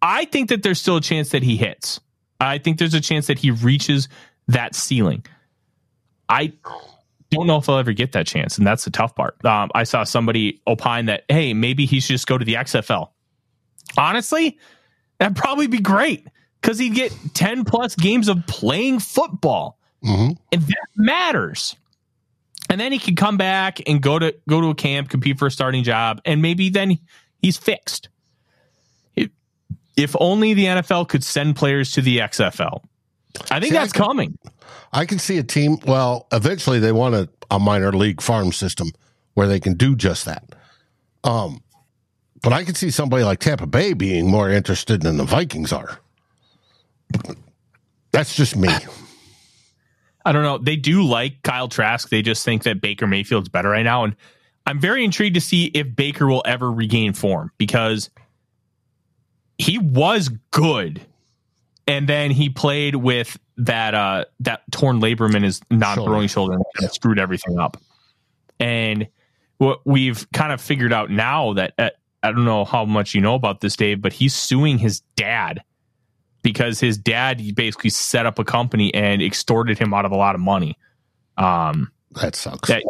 [0.03, 2.01] I think that there's still a chance that he hits.
[2.40, 4.09] I think there's a chance that he reaches
[4.49, 5.25] that ceiling.
[6.29, 6.53] I
[7.31, 9.42] don't know if I'll ever get that chance, and that's the tough part.
[9.44, 13.11] Um, I saw somebody opine that hey, maybe he should just go to the XFL.
[13.96, 14.59] Honestly,
[15.18, 16.27] that'd probably be great
[16.61, 20.33] because he'd get ten plus games of playing football, mm-hmm.
[20.53, 21.77] and that matters.
[22.68, 25.46] And then he could come back and go to go to a camp, compete for
[25.46, 26.99] a starting job, and maybe then
[27.40, 28.09] he's fixed.
[29.97, 32.83] If, only the NFL could send players to the XFL.
[33.51, 34.39] I think See, that's I can, coming.
[34.93, 35.79] I can see a team.
[35.87, 38.93] Well, eventually they want a, a minor league farm system
[39.35, 40.45] where they can do just that.
[41.25, 41.63] Um,
[42.43, 45.99] but I can see somebody like Tampa Bay being more interested than the Vikings are.
[48.13, 48.69] That's just me.
[50.25, 50.59] I don't know.
[50.59, 52.09] They do like Kyle Trask.
[52.09, 54.05] They just think that Baker Mayfield's better right now.
[54.05, 54.17] And
[54.67, 58.11] I'm very intrigued to see if Baker will ever regain form because
[59.59, 61.01] he was good
[61.87, 66.69] and then he played with that uh that torn labrum in his non-throwing shoulder, shoulder
[66.81, 67.79] and screwed everything up.
[68.61, 69.09] And
[69.59, 71.90] what we've kind of figured out now that uh,
[72.23, 75.62] I don't know how much you know about this, Dave, but he's suing his dad
[76.42, 80.35] because his dad basically set up a company and extorted him out of a lot
[80.35, 80.77] of money.
[81.37, 82.69] Um, that sucks.
[82.69, 82.83] That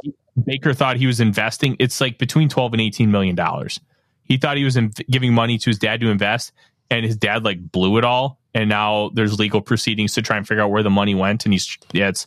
[0.45, 1.77] Baker thought he was investing.
[1.79, 3.81] It's like between twelve and eighteen million dollars.
[4.27, 6.53] He thought he was in, giving money to his dad to invest,
[6.91, 8.39] and his dad like blew it all.
[8.55, 11.53] And now there's legal proceedings to try and figure out where the money went and
[11.53, 12.27] he's yeah it's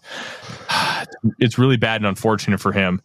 [1.40, 3.02] it's really bad and unfortunate for him.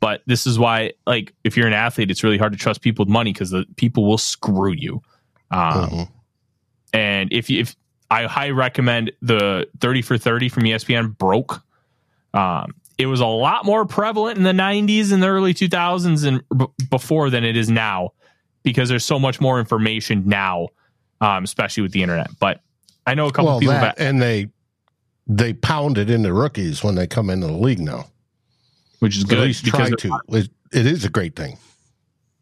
[0.00, 3.04] But this is why like if you're an athlete it's really hard to trust people
[3.04, 5.02] with money because the people will screw you.
[5.50, 6.02] Um, mm-hmm.
[6.92, 7.74] and if you if
[8.10, 11.62] i highly recommend the 30 for 30 from espn broke.
[12.34, 16.42] Um, it was a lot more prevalent in the 90s and the early 2000s and
[16.56, 18.12] b- before than it is now
[18.70, 20.68] because there's so much more information now,
[21.20, 22.28] um, especially with the internet.
[22.38, 22.60] But
[23.06, 24.48] I know a couple well, people that, that, and they
[25.26, 28.06] they pound it into rookies when they come into the league now.
[29.00, 30.20] which is good At least try to.
[30.28, 31.58] It, it is a great thing.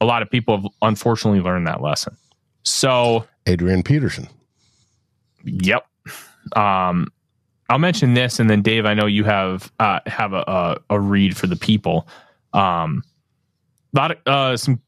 [0.01, 2.17] a lot of people have unfortunately learned that lesson.
[2.65, 4.29] So, Adrian Peterson.
[5.45, 5.87] Yep.
[6.55, 7.09] Um,
[7.69, 11.01] I'll mention this, and then Dave, I know you have uh, have a, a a
[11.01, 12.07] read for the people.
[12.53, 13.03] Um,
[13.95, 14.81] a lot of uh, some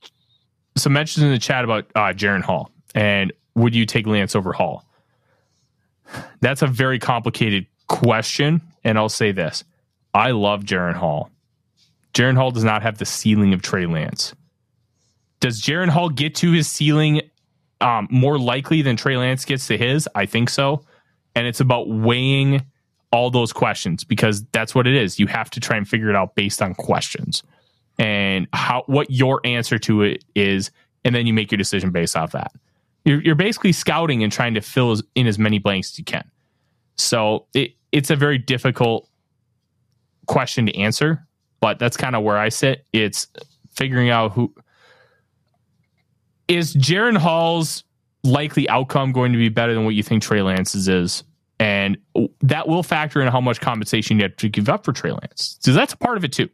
[0.78, 4.52] some mentions in the chat about uh, Jaren Hall and would you take Lance over
[4.52, 4.84] Hall?
[6.40, 9.64] That's a very complicated question, and I'll say this:
[10.14, 11.30] I love Jaren Hall.
[12.14, 14.34] Jaren Hall does not have the ceiling of Trey Lance.
[15.40, 17.20] Does Jaron Hall get to his ceiling
[17.80, 20.08] um, more likely than Trey Lance gets to his?
[20.14, 20.82] I think so.
[21.36, 22.64] And it's about weighing
[23.12, 25.20] all those questions because that's what it is.
[25.20, 27.42] You have to try and figure it out based on questions
[27.98, 30.70] and how what your answer to it is,
[31.04, 32.52] and then you make your decision based off that.
[33.04, 36.28] You're, you're basically scouting and trying to fill in as many blanks as you can.
[36.96, 39.08] So it, it's a very difficult
[40.26, 41.26] question to answer,
[41.60, 42.84] but that's kind of where I sit.
[42.92, 43.26] It's
[43.70, 44.54] figuring out who
[46.48, 47.84] is Jaren Hall's
[48.24, 51.24] likely outcome going to be better than what you think Trey Lance's is?
[51.60, 51.98] And
[52.40, 55.56] that will factor in how much compensation you have to give up for Trey Lance.
[55.60, 56.48] So that's a part of it too.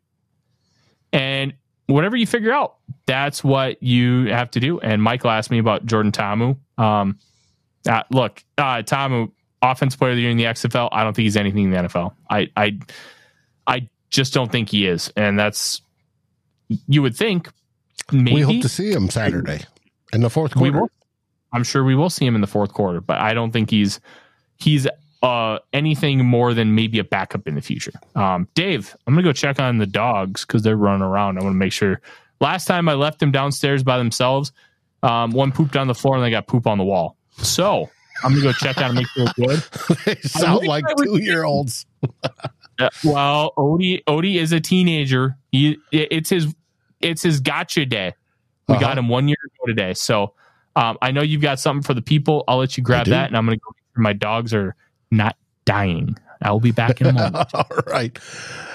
[1.15, 1.55] And
[1.87, 2.75] whatever you figure out,
[3.07, 4.81] that's what you have to do.
[4.81, 6.57] And Michael asked me about Jordan Ta'amu.
[6.77, 7.19] Um,
[7.89, 9.29] uh, look, uh, Tamu,
[9.63, 10.89] offense player of the year in the XFL.
[10.91, 12.15] I don't think he's anything in the NFL.
[12.29, 12.79] I, I,
[13.67, 15.13] I just don't think he is.
[15.17, 15.81] And that's,
[16.69, 17.49] you would think,
[18.11, 18.35] maybe.
[18.35, 19.61] We hope to see him Saturday
[20.13, 20.83] in the fourth quarter.
[21.53, 24.01] I'm sure we will see him in the fourth quarter, but I don't think he's
[24.57, 24.89] he's
[25.25, 27.93] uh, anything more than maybe a backup in the future.
[28.15, 31.39] Um, Dave, I'm gonna go check on the dogs because they're running around.
[31.39, 32.01] I want to make sure.
[32.41, 34.53] Last time I left them downstairs by themselves,
[35.03, 37.17] um, one pooped on the floor and they got poop on the wall.
[37.39, 37.91] So
[38.23, 39.63] I'm gonna go check out and make sure they're good.
[40.05, 41.87] they sound like two year olds.
[42.77, 45.37] Uh, well, Odie Odie is a teenager.
[45.53, 46.53] He it's his
[47.01, 48.15] it's his gotcha day.
[48.67, 48.81] We Uh-huh.
[48.85, 49.95] got him one year ago today.
[49.95, 50.35] So
[50.75, 52.43] um, I know you've got something for the people.
[52.49, 53.71] I'll let you grab that, and I'm going to go.
[54.03, 54.75] My dogs are
[55.11, 56.17] not dying.
[56.45, 57.49] I will be back in a moment.
[57.55, 58.17] All right.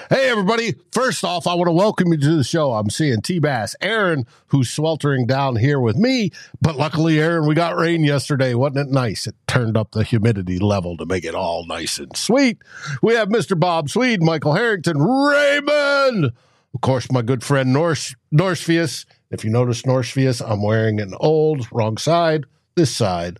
[0.08, 0.74] Hey, everybody.
[0.90, 2.72] First off, I want to welcome you to the show.
[2.72, 6.32] I'm seeing T Bass, Aaron, who's sweltering down here with me.
[6.60, 8.54] But luckily, Aaron, we got rain yesterday.
[8.54, 9.28] Wasn't it nice?
[9.28, 12.58] It turned up the humidity level to make it all nice and sweet.
[13.02, 13.58] We have Mr.
[13.58, 16.32] Bob Swede, Michael Harrington, Raymond.
[16.74, 19.06] Of course, my good friend Norse, Norsefius.
[19.30, 23.38] If you notice Norsefius, I'm wearing an old, wrong side, this side,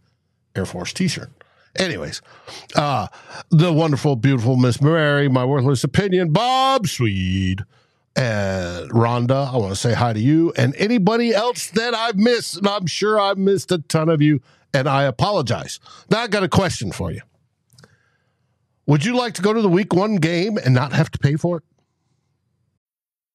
[0.55, 1.31] Air Force t shirt.
[1.77, 2.21] Anyways,
[2.75, 3.07] uh,
[3.51, 7.63] the wonderful, beautiful Miss Mary, my worthless opinion, Bob Swede,
[8.17, 9.53] and Rhonda.
[9.53, 12.59] I want to say hi to you and anybody else that I've missed.
[12.59, 14.41] And I'm sure I've missed a ton of you,
[14.75, 15.79] and I apologize.
[16.11, 17.21] Now, I got a question for you.
[18.87, 21.37] Would you like to go to the week one game and not have to pay
[21.37, 21.63] for it?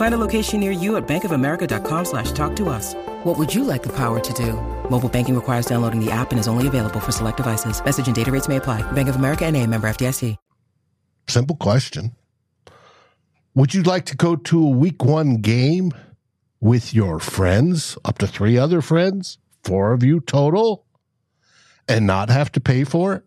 [0.00, 2.94] Find a location near you at bankofamerica.com slash talk to us.
[3.24, 4.54] What would you like the power to do?
[4.88, 7.84] Mobile banking requires downloading the app and is only available for select devices.
[7.84, 8.80] Message and data rates may apply.
[8.92, 10.36] Bank of America and a member FDIC.
[11.28, 12.12] Simple question.
[13.54, 15.92] Would you like to go to a week one game
[16.62, 20.86] with your friends, up to three other friends, four of you total,
[21.86, 23.24] and not have to pay for it?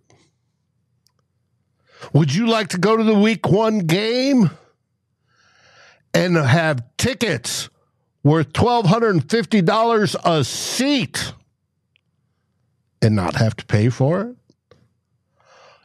[2.13, 4.49] Would you like to go to the week one game
[6.13, 7.69] and have tickets
[8.23, 11.33] worth $1,250 a seat
[13.01, 14.35] and not have to pay for it?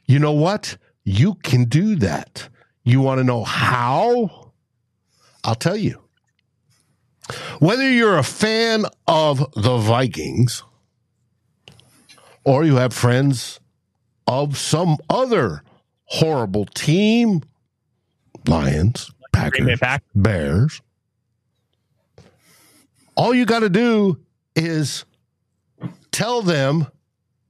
[0.06, 0.76] You know what?
[1.04, 2.48] You can do that.
[2.84, 4.52] You want to know how?
[5.44, 6.02] I'll tell you.
[7.58, 10.62] Whether you're a fan of the Vikings
[12.44, 13.60] or you have friends
[14.26, 15.62] of some other
[16.04, 17.42] horrible team
[18.46, 19.10] Lions,
[19.50, 20.02] Packers, Pack.
[20.14, 20.82] Bears.
[23.16, 24.18] All you got to do
[24.54, 25.04] is
[26.12, 26.86] tell them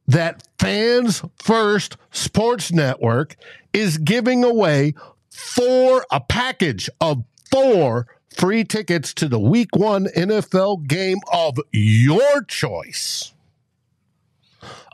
[0.07, 3.37] that Fans First Sports Network
[3.73, 4.95] is giving away
[5.31, 12.43] four, a package of four free tickets to the week one NFL game of your
[12.45, 13.33] choice,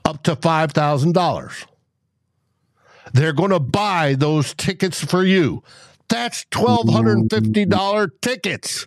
[0.05, 1.67] up to $5,000.
[3.13, 5.63] They're going to buy those tickets for you.
[6.09, 8.87] That's $1,250 tickets.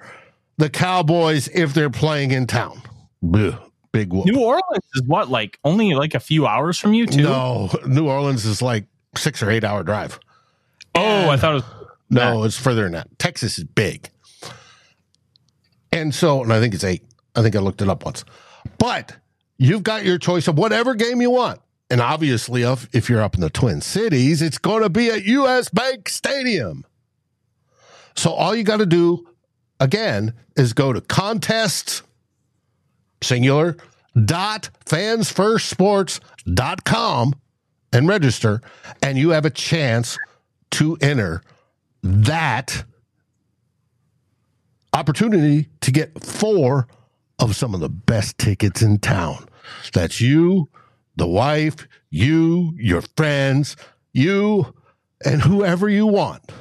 [0.58, 2.82] the Cowboys if they're playing in town.
[3.23, 3.60] Blech,
[3.91, 4.25] big whoop.
[4.25, 7.23] New Orleans is what, like only like a few hours from you, too?
[7.23, 10.19] No, New Orleans is like six or eight hour drive.
[10.95, 11.63] Oh, I thought it was.
[12.10, 13.19] No, it's further than that.
[13.19, 14.10] Texas is big.
[15.91, 17.03] And so, and I think it's eight.
[17.36, 18.23] I think I looked it up once.
[18.77, 19.15] But
[19.58, 21.60] you've got your choice of whatever game you want.
[21.89, 25.23] And obviously, if, if you're up in the Twin Cities, it's going to be at
[25.23, 26.86] US Bank Stadium.
[28.15, 29.27] So all you got to do,
[29.80, 32.03] again, is go to contests,
[33.21, 33.77] singular,
[34.25, 37.34] dot fansfirstsports.com
[37.93, 38.62] and register,
[39.01, 40.17] and you have a chance
[40.71, 41.41] to enter
[42.03, 42.84] that
[44.93, 46.88] opportunity to get four
[47.39, 49.47] of some of the best tickets in town.
[49.93, 50.69] That's you,
[51.15, 53.75] the wife, you, your friends,
[54.13, 54.73] you,
[55.23, 56.51] and whoever you want.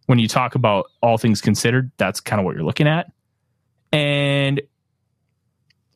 [0.06, 3.10] when you talk about all things considered, that's kind of what you're looking at.
[3.92, 4.62] And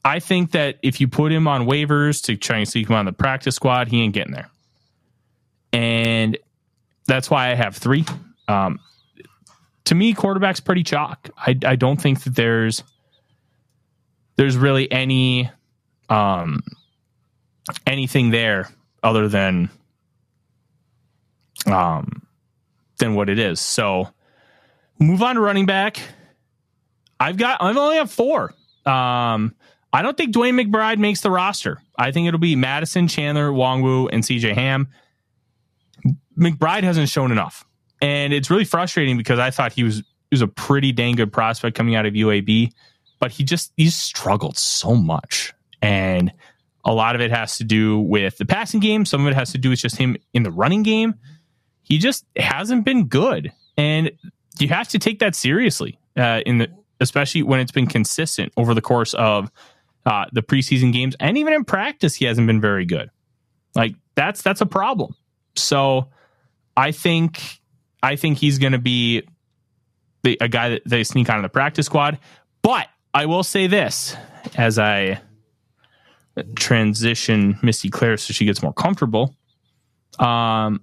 [0.05, 3.07] I think that if you put him on waivers to try and sneak him on
[3.07, 4.51] the practice squad, he ain't getting there.
[5.73, 6.37] And
[7.07, 8.05] that's why I have three.
[8.49, 8.81] Um,
[9.85, 11.31] to me, quarterback's pretty chalk.
[11.37, 12.83] I, I don't think that there's
[14.37, 15.51] there's really any
[16.09, 16.63] um,
[17.87, 18.69] anything there
[19.03, 19.71] other than
[21.67, 22.23] um,
[22.99, 23.61] than what it is.
[23.61, 24.09] So
[24.99, 26.01] move on to running back.
[27.19, 28.55] I've got I've only have four.
[28.85, 29.55] Um,
[29.93, 31.83] I don't think DeWayne McBride makes the roster.
[31.97, 34.89] I think it'll be Mattison, Chandler, Nwangwu, and CJ Ham.
[36.37, 37.65] McBride hasn't shown enough.
[38.03, 41.33] And it's really frustrating because I thought he was he was a pretty dang good
[41.33, 42.73] prospect coming out of UAB,
[43.21, 45.55] but he just he's struggled so much.
[45.81, 46.33] And
[46.85, 49.05] a lot of it has to do with the passing game.
[49.05, 51.15] Some of it has to do with just him in the running game.
[51.85, 53.53] He just hasn't been good.
[53.77, 54.11] And
[54.59, 56.69] you have to take that seriously uh, in the
[57.01, 59.51] especially when it's been consistent over the course of
[60.07, 63.11] uh, the preseason games and even in practice he hasn't been very good
[63.75, 65.15] like that's that's a problem
[65.57, 66.09] so
[66.77, 67.61] i think
[68.03, 69.23] i think he's going to be
[70.23, 72.19] the, a guy that they sneak on the practice squad
[72.63, 74.17] but i will say this
[74.57, 75.21] as i
[76.57, 79.35] transition missy claire so she gets more comfortable
[80.19, 80.81] um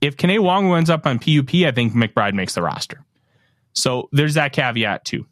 [0.00, 3.04] if Kene Nwangwu ends up on PUP, I think McBride makes the roster.
[3.72, 5.26] So there's that caveat too.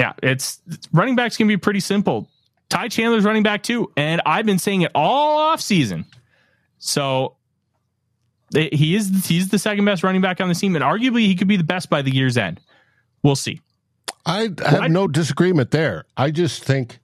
[0.00, 0.60] Yeah, it's
[0.92, 2.28] running backs can be pretty simple.
[2.68, 6.04] Ty Chandler's running back too, and I've been saying it all off season.
[6.78, 7.35] So
[8.54, 11.48] he is he's the second best running back on the team, and arguably he could
[11.48, 12.60] be the best by the year's end.
[13.22, 13.60] We'll see.
[14.24, 16.04] I have no disagreement there.
[16.16, 16.98] I just think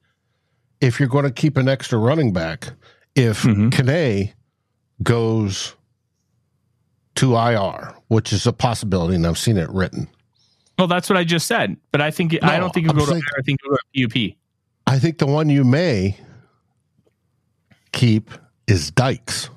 [0.81, 2.73] if you're going to keep an extra running back,
[3.15, 3.71] if mm-hmm.
[3.71, 4.33] Kane
[5.03, 5.75] goes
[7.17, 10.09] to IR, which is a possibility, and I've seen it written.
[10.79, 13.07] Well, that's what I just said, but I think no, I don't think you go
[13.07, 13.21] to IR.
[13.39, 14.37] I think you go to PUP.
[14.87, 16.19] I think the one you may
[17.93, 18.31] keep
[18.67, 19.51] is Dykes.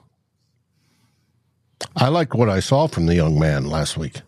[1.96, 4.22] I like what I saw from the young man last week.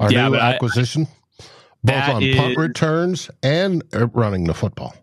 [0.00, 1.06] Our yeah, new acquisition,
[1.40, 1.44] I,
[1.84, 4.94] both on is, punt returns and running the football.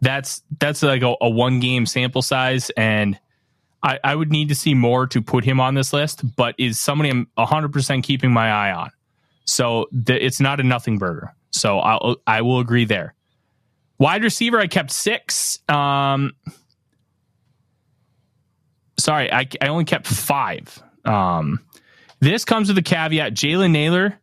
[0.00, 3.18] That's that's like a, a one game sample size, and
[3.82, 6.80] I, I would need to see more to put him on this list, but is
[6.80, 8.90] somebody I'm 100% keeping my eye on.
[9.44, 11.34] So the, it's not a nothing burger.
[11.50, 13.14] So I'll, I will agree there.
[13.98, 15.58] Wide receiver, I kept six.
[15.68, 16.32] Um,
[19.00, 20.82] sorry, I, I only kept five.
[21.04, 21.60] Um,
[22.20, 24.18] this comes with a caveat Jalen Nailor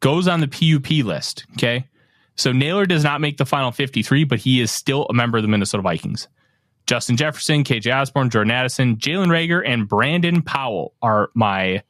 [0.00, 1.44] goes on the PUP list.
[1.52, 1.86] Okay.
[2.36, 5.42] So Nailor does not make the final 53, but he is still a member of
[5.42, 6.28] the Minnesota Vikings.
[6.86, 11.82] Justin Jefferson, KJ Osborn, Jordan Addison, Jalen Reagor, and Brandon Powell are my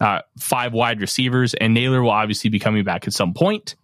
[0.00, 1.54] uh, five wide receivers.
[1.54, 3.74] And Nailor will obviously be coming back at some point.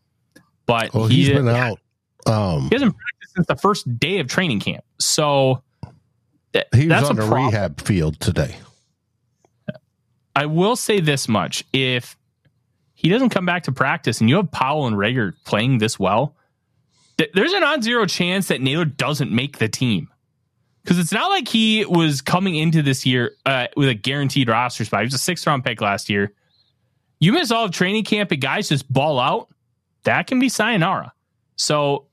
[0.66, 1.80] But well, he, has been out.
[2.26, 4.84] Um, he hasn't practiced since the first day of training camp.
[5.00, 5.63] So
[6.54, 8.56] th- he was on a, a rehab field today.
[10.34, 12.16] I will say this much: if
[12.94, 16.34] he doesn't come back to practice, and you have Powell and Reagor playing this well,
[17.18, 20.08] th- there's an on zero chance that Nailor doesn't make the team
[20.82, 24.84] because it's not like he was coming into this year uh, with a guaranteed roster
[24.84, 25.00] spot.
[25.00, 26.32] He was a sixth round pick last year.
[27.20, 29.48] You miss all of training camp and guys just ball out.
[30.04, 31.12] That can be sayonara.
[31.56, 32.06] So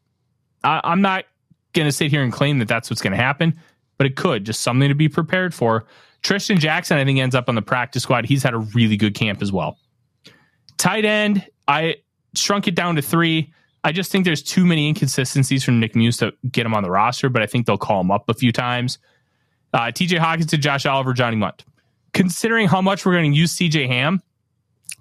[0.63, 1.25] I, I'm not
[1.73, 3.59] going to sit here and claim that that's what's going to happen,
[4.01, 4.45] but it could.
[4.45, 5.85] Just something to be prepared for.
[6.23, 8.25] Tristan Jackson, I think, ends up on the practice squad.
[8.25, 9.77] He's had a really good camp as well.
[10.79, 11.97] Tight end, I
[12.33, 13.53] shrunk it down to three.
[13.83, 16.89] I just think there's too many inconsistencies from Nick Muse to get him on the
[16.89, 18.97] roster, but I think they'll call him up a few times.
[19.71, 21.63] Uh, TJ Hockenson, Josh Oliver, Johnny Mundt.
[22.11, 24.19] Considering how much we're going to use CJ Ham,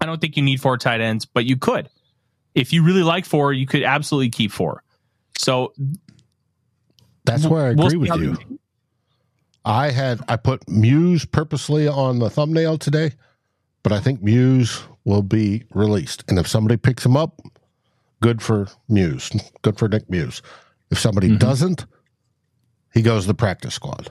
[0.02, 1.88] I don't think you need four tight ends, but you could.
[2.54, 4.82] If you really like four, you could absolutely keep four.
[5.38, 5.72] So
[7.24, 8.59] that's where I agree we'll with you.
[9.64, 13.12] I had I put Muse purposely on the thumbnail today,
[13.82, 16.24] but I think Muse will be released.
[16.28, 17.40] And if somebody picks him up,
[18.20, 19.30] good for Muse,
[19.62, 20.42] good for Nick Muse.
[20.90, 21.38] If somebody mm-hmm.
[21.38, 21.86] doesn't,
[22.92, 24.10] he goes to the practice squad.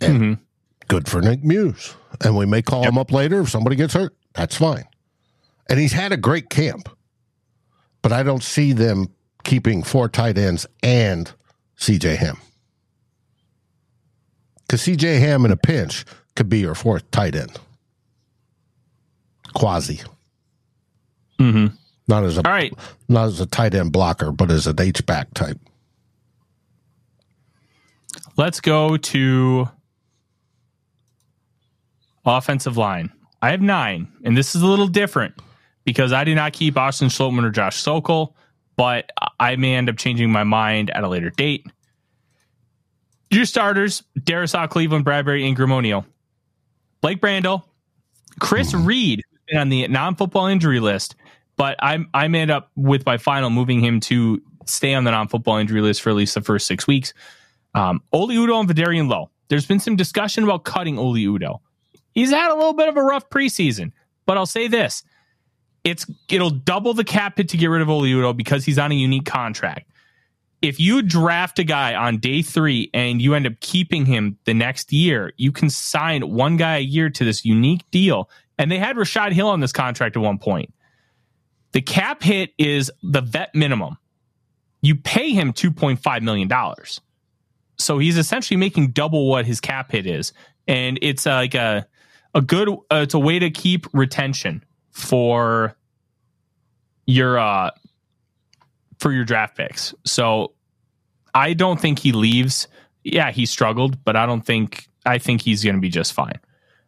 [0.00, 0.42] And mm-hmm.
[0.88, 1.94] good for Nick Muse.
[2.22, 2.92] And we may call yep.
[2.92, 4.14] him up later if somebody gets hurt.
[4.34, 4.84] That's fine.
[5.70, 6.88] And he's had a great camp.
[8.02, 9.06] But I don't see them
[9.44, 11.32] keeping four tight ends and
[11.78, 12.36] CJ Ham.
[14.66, 16.04] Because CJ Ham in a pinch
[16.34, 17.58] could be your fourth tight end.
[19.54, 20.00] Quasi.
[21.38, 21.74] Mm-hmm.
[22.08, 22.72] Not as a All right.
[23.08, 25.58] not as a tight end blocker, but as an H back type.
[28.36, 29.68] Let's go to
[32.24, 33.12] offensive line.
[33.42, 35.34] I have nine, and this is a little different
[35.84, 38.34] because I did not keep Austin Schlottmann or Josh Sokol,
[38.76, 41.66] but I may end up changing my mind at a later date.
[43.30, 46.04] Your starters: Darrisaw, Cleveland, Bradbury, Ingram,
[47.00, 47.64] Blake Brandel,
[48.40, 48.86] Chris mm.
[48.86, 49.22] Reed,
[49.54, 51.16] on the non-football injury list,
[51.56, 55.58] but I'm I'm end up with my final moving him to stay on the non-football
[55.58, 57.12] injury list for at least the first six weeks.
[57.74, 59.30] Um, Oli Udoh and Vederian Low.
[59.48, 61.60] There's been some discussion about cutting Oli Udoh.
[62.12, 63.92] He's had a little bit of a rough preseason,
[64.26, 65.02] but I'll say this:
[65.82, 68.92] it's it'll double the cap hit to get rid of Oli Udoh because he's on
[68.92, 69.90] a unique contract.
[70.64, 74.54] If you draft a guy on day three and you end up keeping him the
[74.54, 78.30] next year, you can sign one guy a year to this unique deal.
[78.56, 80.72] And they had Rashad Hill on this contract at one point
[81.72, 83.98] The cap hit is the vet minimum.
[84.80, 86.50] You pay him $2.5 million.
[87.76, 90.32] So he's essentially making double what his cap hit is.
[90.66, 91.86] And it's uh, like a,
[92.34, 95.76] a good, uh, it's a way to keep retention for
[97.04, 97.70] your, uh,
[99.04, 99.94] for your draft picks.
[100.06, 100.52] So
[101.34, 102.68] I don't think he leaves.
[103.02, 106.40] Yeah, he struggled, but I don't think, I think he's going to be just fine.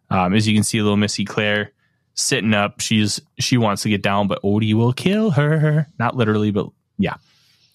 [0.08, 1.72] Um, as you can see, little Missy Claire
[2.14, 2.80] sitting up.
[2.80, 5.88] She's she wants to get down, but Odie will kill her.
[5.98, 7.16] Not literally, but yeah.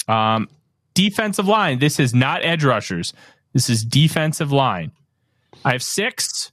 [0.08, 0.50] Um,
[0.96, 1.78] defensive line.
[1.78, 3.14] This is not edge rushers.
[3.54, 4.92] This is defensive line.
[5.64, 6.52] I have six: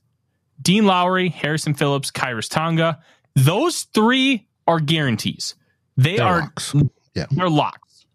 [0.61, 3.01] Dean Lowry, Harrison Phillips, Khyiris Tonga.
[3.35, 5.55] Those three are guarantees.
[5.97, 6.75] They They're are locks.
[7.19, 7.27] Yeah.
[7.31, 8.07] they're locks.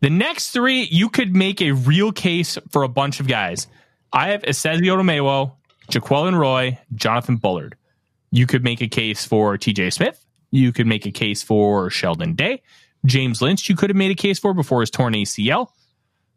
[0.00, 3.66] The next three, you could make a real case for a bunch of guys.
[4.12, 5.52] I have Esezi Otomewo,
[5.90, 7.76] Jaquelin Roy, Jonathan Bullard.
[8.30, 10.24] You could make a case for TJ Smith.
[10.50, 12.62] You could make a case for Sheldon Day.
[13.04, 15.68] James Lynch, you could have made a case for before his torn ACL.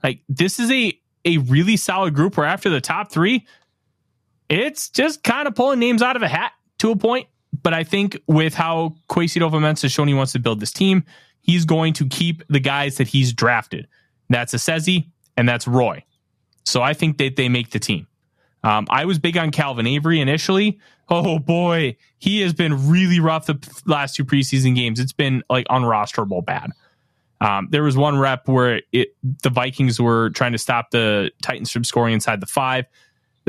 [0.04, 3.46] Like this is a a really solid group where after the top three,
[4.50, 7.28] it's just kind of pulling names out of a hat to a point.
[7.62, 11.04] But I think with how Kwesi Adofo-Mensah has shown he wants to build this team,
[11.42, 13.88] he's going to keep the guys that he's drafted.
[14.30, 16.04] That's Esezi and that's Roy.
[16.64, 18.08] So I think that they make the team.
[18.64, 20.80] Um, I was big on Calvin Avery initially.
[21.10, 25.00] Oh boy, he has been really rough the last two preseason games.
[25.00, 26.72] It's been like unrosterable bad.
[27.42, 31.72] Um, there was one rep where it the Vikings were trying to stop the Titans
[31.72, 32.86] from scoring inside the five.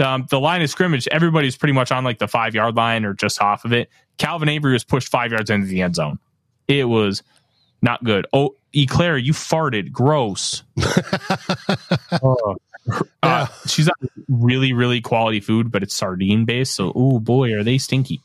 [0.03, 3.13] Um, the line of scrimmage, everybody's pretty much on like the five yard line or
[3.13, 3.91] just off of it.
[4.17, 6.19] Calvin Avery was pushed five yards into the end zone.
[6.67, 7.23] It was
[7.83, 8.27] not good.
[8.33, 9.93] Oh, Eclair, you farted.
[9.93, 10.63] Gross.
[12.23, 12.57] Oh.
[13.23, 13.95] Uh, she's on
[14.29, 16.75] really, really quality food, but it's sardine based.
[16.75, 18.21] So, oh boy, are they stinky.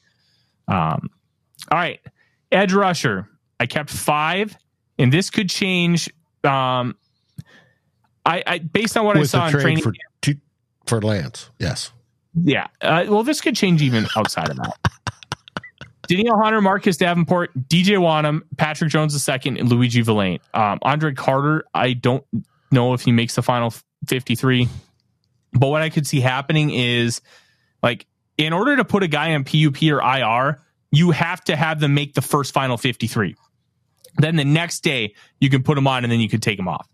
[0.67, 1.11] Um,
[1.71, 1.99] all right,
[2.51, 3.29] edge rusher.
[3.59, 4.57] I kept five,
[4.97, 6.09] and this could change.
[6.43, 6.95] Um,
[8.25, 9.83] I, I based on what I saw in training.
[9.83, 9.93] for
[10.87, 11.51] for Lance.
[11.59, 11.91] Yes.
[12.33, 12.67] Yeah.
[12.81, 14.77] Uh, well, this could change even outside of that.
[16.07, 20.39] Danielle Hunter, Marcus Davenport, DJ Wonnum, Patrick Jones II, and Luiji Vilain.
[20.53, 22.23] Um, Andre Carter, I don't
[22.71, 23.73] know if he makes the final
[24.07, 24.67] 53.
[25.53, 27.21] But what I could see happening is
[27.81, 28.05] like
[28.37, 31.93] in order to put a guy on PUP or IR, you have to have them
[31.93, 33.35] make the first final 53.
[34.17, 36.67] Then the next day you can put them on and then you can take them
[36.67, 36.87] off.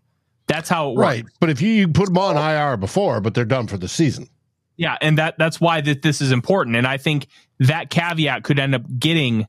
[0.46, 1.06] That's how it works.
[1.06, 1.24] Right.
[1.40, 4.28] But if you, you put them on IR before, but they're done for the season.
[4.76, 6.76] Yeah, and that that's why that this is important.
[6.76, 7.28] And I think
[7.60, 9.46] that caveat could end up getting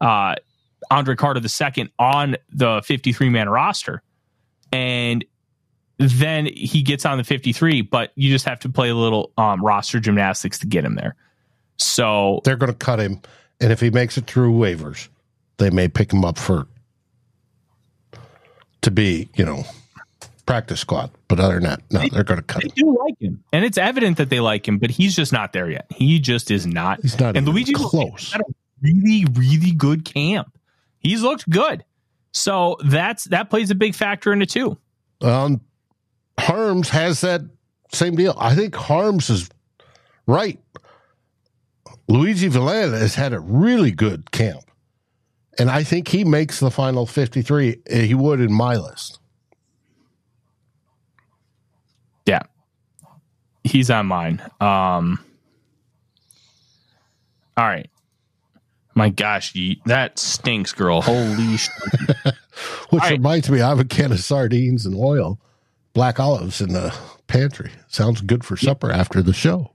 [0.00, 0.34] uh,
[0.90, 4.02] Andre Carter the second on the 53 man roster,
[4.72, 5.24] and
[5.98, 7.82] then he gets on the 53.
[7.82, 11.14] But you just have to play a little um, roster gymnastics to get him there.
[11.76, 13.20] So They're going to cut him.
[13.60, 15.08] And if he makes it through waivers,
[15.58, 16.66] they may pick him up for
[18.82, 19.64] to be, you know,
[20.46, 21.10] practice squad.
[21.28, 22.74] But other than that, no, they're going to cut they him.
[22.76, 25.70] do like him, and it's evident that they like him, but he's just not there
[25.70, 25.86] yet.
[25.90, 27.00] He just is not.
[27.02, 28.32] He's not and Luiji close.
[28.32, 28.44] had a
[28.82, 30.56] really, really good camp.
[30.98, 31.84] He's looked good.
[32.32, 34.78] So that's that plays a big factor into too.
[35.20, 35.60] Um,
[36.38, 37.42] Harms has that
[37.92, 38.34] same deal.
[38.38, 39.48] I think Harms is
[40.26, 40.58] right.
[42.10, 44.60] Luiji Vilain has had a really good camp.
[45.58, 47.76] And I think he makes the final 53.
[47.90, 49.20] Uh, He would in my list.
[52.26, 52.42] Yeah.
[53.64, 54.40] He's on mine.
[54.60, 55.18] Um
[57.56, 57.88] All right.
[58.96, 61.02] My gosh, ye- that stinks, girl.
[61.02, 61.68] Holy sh-
[62.90, 63.12] Which right.
[63.12, 65.40] reminds me, I have a can of sardines and oil,
[65.94, 66.94] black olives in the
[67.26, 67.72] pantry.
[67.88, 69.72] Sounds good for supper after the show.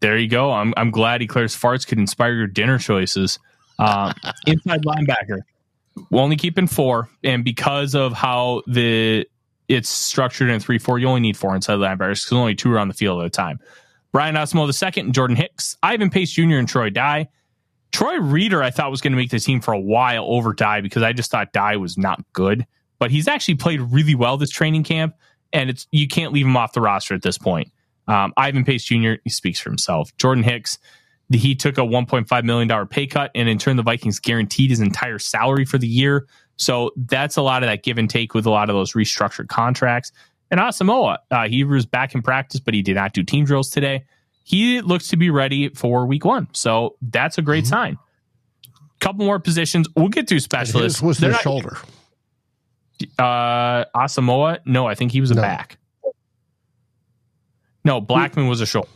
[0.00, 0.52] There you go.
[0.52, 3.38] I'm I'm glad Eclair's farts could inspire your dinner choices.
[3.78, 4.14] Um,
[4.46, 5.40] inside linebacker,
[6.10, 9.26] we're only keeping four, and because of how the
[9.70, 12.78] it's structured in three four, you only need four inside linebackers because only two are
[12.78, 13.60] on the field at a time.
[14.12, 16.56] Brian Asamoah the second and Jordan Hicks, Ivan Pace Jr.
[16.56, 17.28] and Troy Dye.
[17.92, 20.80] Troy Reeder, I thought was going to make the team for a while over Dye
[20.80, 22.66] because I just thought Dye was not good,
[22.98, 25.14] but he's actually played really well this training camp,
[25.52, 27.70] and it's you can't leave him off the roster at this point.
[28.08, 29.14] Um, Ivan Pace Jr.
[29.22, 30.16] He speaks for himself.
[30.16, 30.78] Jordan Hicks,
[31.30, 34.80] he took a 1.5 million dollar pay cut, and in turn, the Vikings guaranteed his
[34.80, 36.26] entire salary for the year.
[36.60, 39.48] So that's a lot of that give and take with a lot of those restructured
[39.48, 40.12] contracts.
[40.50, 43.70] And Asamoah, uh, he was back in practice, but he did not do team drills
[43.70, 44.04] today.
[44.44, 47.96] He looks to be ready for week one, so that's a great sign.
[49.00, 49.88] Couple more positions.
[49.96, 50.98] We'll get to specialists.
[50.98, 51.78] His was They're the not- shoulder.
[53.18, 55.40] uh, Asamoah, no, I think he was a No.
[55.42, 55.78] back.
[57.84, 58.90] No, Blackmon was a shoulder.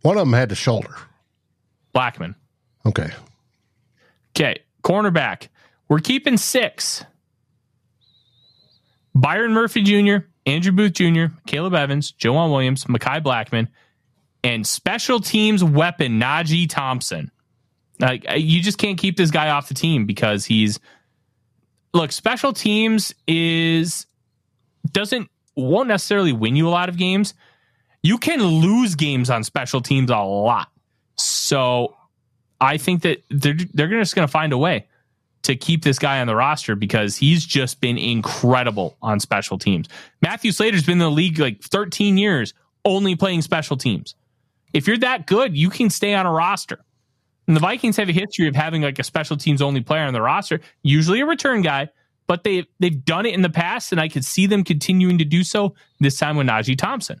[0.00, 0.94] One of them had the shoulder.
[1.94, 2.34] Blackmon.
[2.86, 3.10] Okay.
[4.34, 5.48] Okay, Cornerback.
[5.88, 7.04] We're keeping six.
[9.14, 13.68] Byron Murphy Jr., Andrew Booth Jr., Caleb Evans, Joejuan Williams, Mekhi Blackmon,
[14.44, 17.30] and special teams weapon Najee Thompson.
[17.98, 20.78] Like uh, you just can't keep this guy off the team because he's
[21.94, 24.06] look, special teams is
[24.92, 27.34] doesn't won't necessarily win you a lot of games.
[28.02, 30.68] You can lose games on special teams a lot.
[31.16, 31.96] So
[32.60, 34.86] I think that they're they're just going to find a way
[35.46, 39.88] to keep this guy on the roster because he's just been incredible on special teams.
[40.20, 42.52] Matthew Slater's been in the league like 13 years,
[42.84, 44.14] only playing special teams.
[44.72, 46.80] If you're that good, you can stay on a roster.
[47.46, 50.12] And the Vikings have a history of having like a special teams only player on
[50.12, 51.88] the roster, usually a return guy,
[52.26, 55.24] but they they've done it in the past, and I could see them continuing to
[55.24, 57.20] do so this time with Najee Thompson.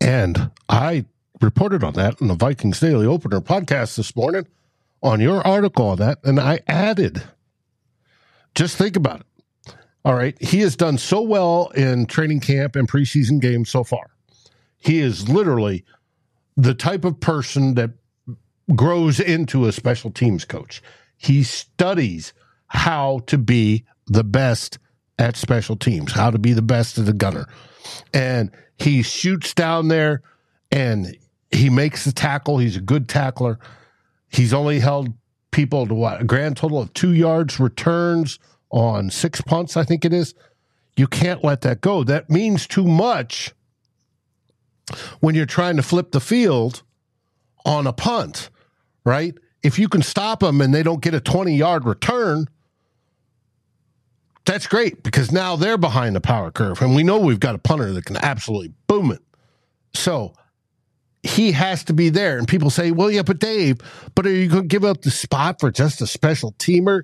[0.00, 1.04] And I
[1.40, 4.48] reported on that in the Vikings Daily Opener podcast this morning
[5.02, 7.22] on your article on that, and I added.
[8.54, 9.74] Just think about it.
[10.04, 14.10] All right, he has done so well in training camp and preseason games so far.
[14.78, 15.84] He is literally
[16.56, 17.90] the type of person that
[18.74, 20.82] grows into a special teams coach.
[21.16, 22.32] He studies
[22.68, 24.78] how to be the best
[25.18, 27.46] at special teams, how to be the best as a gunner.
[28.14, 30.22] And he shoots down there
[30.70, 31.16] and
[31.50, 32.58] he makes the tackle.
[32.58, 33.58] He's a good tackler.
[34.30, 35.12] He's only held
[35.50, 36.20] people to what?
[36.20, 38.38] A grand total of two yards returns
[38.70, 40.34] on six punts, I think it is.
[40.96, 42.04] You can't let that go.
[42.04, 43.52] That means too much
[45.20, 46.82] when you're trying to flip the field
[47.64, 48.50] on a punt,
[49.04, 49.34] right?
[49.62, 52.46] If you can stop them and they don't get a 20 yard return,
[54.46, 56.80] that's great because now they're behind the power curve.
[56.80, 59.22] And we know we've got a punter that can absolutely boom it.
[59.94, 60.34] So
[61.22, 62.38] he has to be there.
[62.38, 63.78] And people say, well, yeah, but Dave,
[64.14, 67.02] but are you going to give up the spot for just a special teamer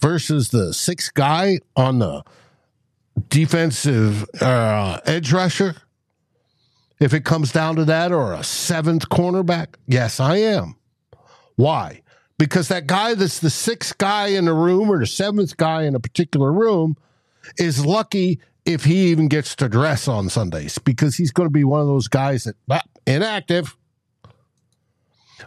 [0.00, 2.22] versus the sixth guy on the
[3.28, 5.76] defensive uh, edge rusher?
[7.00, 9.76] If it comes down to that, or a seventh cornerback?
[9.86, 10.76] Yes, I am.
[11.56, 12.02] Why?
[12.38, 15.94] Because that guy that's the sixth guy in the room or the seventh guy in
[15.94, 16.96] a particular room
[17.56, 21.64] is lucky if he even gets to dress on Sundays because he's going to be
[21.64, 23.76] one of those guys that well, inactive.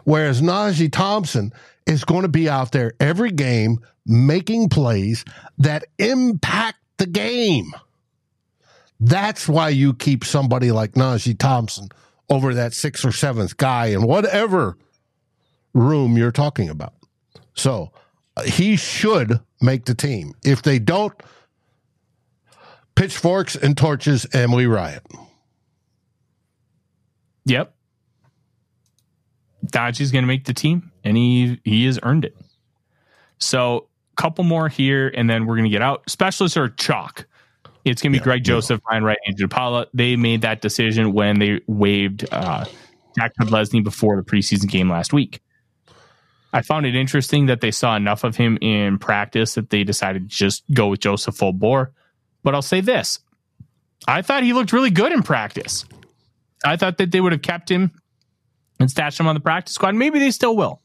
[0.03, 1.53] Whereas Najee Thompson
[1.85, 5.23] is going to be out there every game making plays
[5.57, 7.71] that impact the game.
[8.99, 11.89] That's why you keep somebody like Najee Thompson
[12.29, 14.77] over that sixth or seventh guy in whatever
[15.73, 16.93] room you're talking about.
[17.53, 17.91] So
[18.37, 20.33] uh, he should make the team.
[20.43, 21.13] If they don't,
[22.95, 25.03] pitchforks and torches, and we riot.
[27.45, 27.73] Yep.
[29.65, 32.35] Dodgy's going to make the team, and he he has earned it.
[33.39, 33.87] So,
[34.17, 36.09] a couple more here, and then we're going to get out.
[36.09, 37.25] Specialists are chalk.
[37.85, 38.93] It's going to be yeah, Greg Joseph, yeah.
[38.93, 39.87] Ryan Wright, Andrew DePaola.
[39.93, 42.65] They made that decision when they waived uh,
[43.17, 45.41] Jack Leslie before the preseason game last week.
[46.53, 50.29] I found it interesting that they saw enough of him in practice that they decided
[50.29, 51.91] to just go with Joseph full bore.
[52.43, 53.19] But I'll say this
[54.07, 55.85] I thought he looked really good in practice.
[56.65, 57.91] I thought that they would have kept him
[58.79, 59.95] and stashed him on the practice squad.
[59.95, 60.81] Maybe they still will.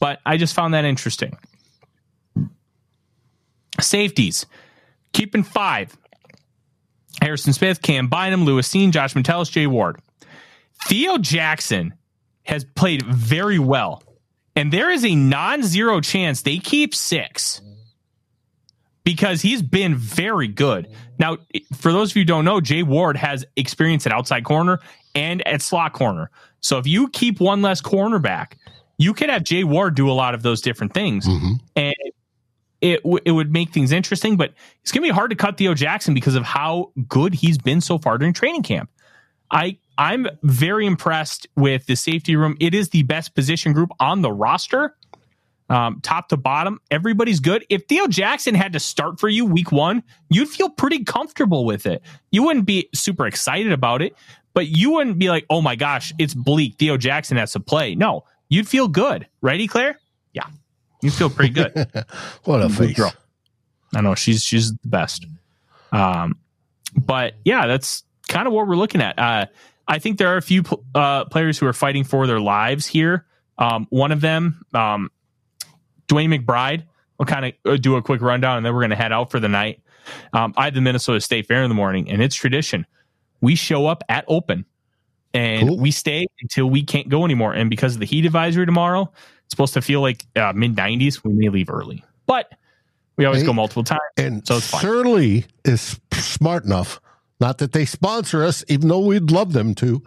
[0.00, 1.36] But I just found that interesting.
[3.80, 4.46] Safeties.
[5.12, 5.96] Keeping five.
[7.22, 10.00] Harrison Smith, Cam Bynum, Lewis Cine, Josh Metellus, Jay Ward.
[10.86, 11.94] Theo Jackson
[12.44, 14.02] has played very well.
[14.56, 17.60] And there is a non zero chance they keep six
[19.04, 20.88] because he's been very good.
[21.18, 21.36] Now,
[21.74, 24.80] for those of you who don't know, Jay Ward has experience at outside corner
[25.14, 26.30] and at slot corner.
[26.60, 28.54] So if you keep one less cornerback,
[28.98, 31.26] you could have Jay Ward do a lot of those different things.
[31.26, 31.52] Mm-hmm.
[31.76, 31.94] And
[32.80, 35.58] it, w- it would make things interesting, but it's going to be hard to cut
[35.58, 38.90] Theo Jackson because of how good he's been so far during training camp.
[39.50, 42.56] I I'm very impressed with the safety room.
[42.60, 44.96] It is the best position group on the roster,
[45.68, 46.80] um, top to bottom.
[46.90, 47.64] Everybody's good.
[47.70, 51.86] If Theo Jackson had to start for you week one, you'd feel pretty comfortable with
[51.86, 52.02] it.
[52.30, 54.14] You wouldn't be super excited about it,
[54.52, 56.76] but you wouldn't be like, oh my gosh, it's bleak.
[56.78, 57.94] Theo Jackson has to play.
[57.94, 59.26] No, you'd feel good.
[59.40, 59.98] Ready, Claire?
[60.32, 60.46] Yeah,
[61.02, 61.72] you feel pretty good.
[62.44, 62.96] what a face.
[62.96, 63.12] Girl.
[63.94, 65.26] I know she's she's the best.
[65.92, 66.38] Um,
[66.96, 69.18] but yeah, that's kind of what we're looking at.
[69.18, 69.46] Uh,
[69.86, 73.26] I think there are a few uh, players who are fighting for their lives here.
[73.58, 75.10] Um, one of them, um,
[76.08, 76.84] DeWayne McBride.
[77.18, 79.30] We'll kind of uh, do a quick rundown and then we're going to head out
[79.30, 79.80] for the night.
[80.32, 82.86] Um, I have the Minnesota State Fair in the morning, and it's tradition.
[83.40, 84.64] We show up at open
[85.32, 85.78] and cool.
[85.78, 87.52] we stay until we can't go anymore.
[87.52, 89.10] And because of the heat advisory tomorrow,
[89.44, 91.24] It's supposed to feel like uh, mid 90s.
[91.24, 92.52] We may leave early, but
[93.16, 94.00] we always go multiple times.
[94.16, 94.80] And So it's fine.
[94.80, 97.00] Surly is smart enough,
[97.40, 100.02] not that they sponsor us, even though we'd love them to.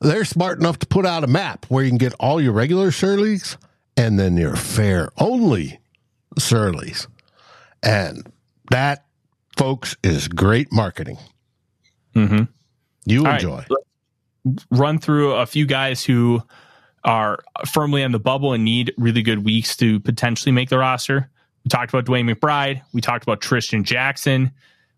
[0.00, 2.90] They're smart enough to put out a map where you can get all your regular
[2.90, 3.58] Surly's
[4.00, 5.78] and then your fare only
[6.38, 7.06] Surly's.
[7.82, 8.32] And
[8.70, 9.04] that,
[9.58, 11.18] folks, is great marketing.
[12.14, 12.44] Mm-hmm.
[13.04, 13.42] You All right.
[13.42, 13.64] enjoy.
[14.70, 16.42] run through a few guys who
[17.04, 17.40] are
[17.70, 21.30] firmly on the bubble and need really good weeks to potentially make the roster.
[21.64, 22.80] We talked about DeWayne McBride.
[22.94, 24.50] We talked about Tristan Jackson.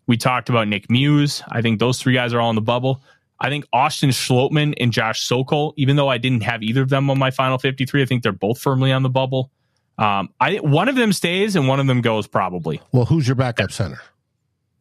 [0.07, 1.43] We talked about Nick Muse.
[1.49, 3.03] I think those three guys are all on the bubble.
[3.43, 7.11] I think Austin Schlottmann and Josh Sokol, even though I didn't have either of them
[7.11, 9.51] on my final 53, I think they're both firmly on the bubble.
[9.99, 12.81] Um, I one of them stays and one of them goes probably.
[12.93, 14.01] Well, who's your backup center?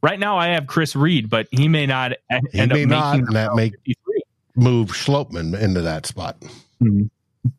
[0.04, 2.14] Right now, I have Chris Reed, but he may not
[2.52, 3.96] He end may up not, making and that 53.
[4.56, 6.38] move Schlottmann into that spot.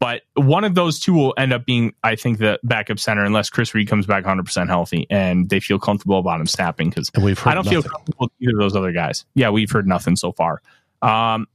[0.00, 3.50] but one of those two will end up being, I think, the backup center unless
[3.50, 6.88] Chris Reed comes back 100% healthy and they feel comfortable about him snapping.
[6.90, 9.24] Because we've heard I don't feel comfortable with either of those other guys.
[9.34, 10.62] Yeah, we've heard nothing so far.
[11.02, 11.46] Um,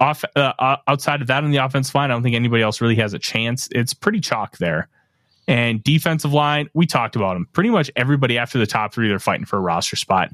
[0.00, 2.96] off uh, outside of that on the offensive line, I don't think anybody else really
[2.96, 3.68] has a chance.
[3.70, 4.88] It's pretty chalk there.
[5.48, 7.46] And defensive line, we talked about them.
[7.52, 10.32] Pretty much everybody after the top three, they're fighting for a roster spot.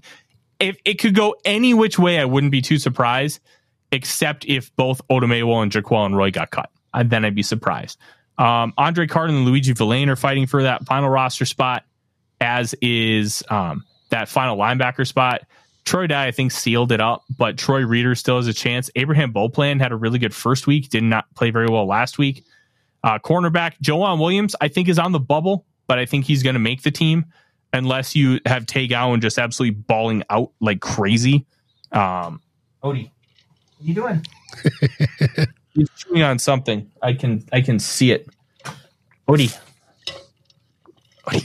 [0.59, 3.41] If it could go any which way, I wouldn't be too surprised,
[3.93, 6.71] except if both Otomewo and Jaquelin Roy got cut.
[6.93, 7.99] I, then I'd be surprised.
[8.39, 11.85] Um, Andre Carter and Luiji Vilain are fighting for that final roster spot,
[12.41, 15.43] as is um, that final linebacker spot.
[15.89, 18.91] Troy Dye, I think, sealed it up, but Troy Reeder still has a chance.
[18.95, 22.45] Abraham Beauplan had a really good first week, did not play very well last week.
[23.03, 26.53] Uh, cornerback Joejuan Williams, I think, is on the bubble, but I think he's going
[26.53, 27.25] to make the team
[27.73, 31.47] unless you have Tay Gowan just absolutely balling out like crazy.
[31.91, 32.43] Um,
[32.85, 33.11] Odie,
[33.79, 34.27] what are you doing?
[35.73, 36.91] he's chewing on something.
[37.01, 38.29] I can I can see it.
[39.27, 39.59] Odie.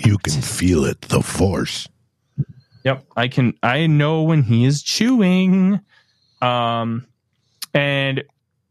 [0.05, 1.87] You can feel it, the force.
[2.83, 3.53] Yep, I can.
[3.63, 5.79] I know when he is chewing.
[6.41, 7.07] Um,
[7.73, 8.23] and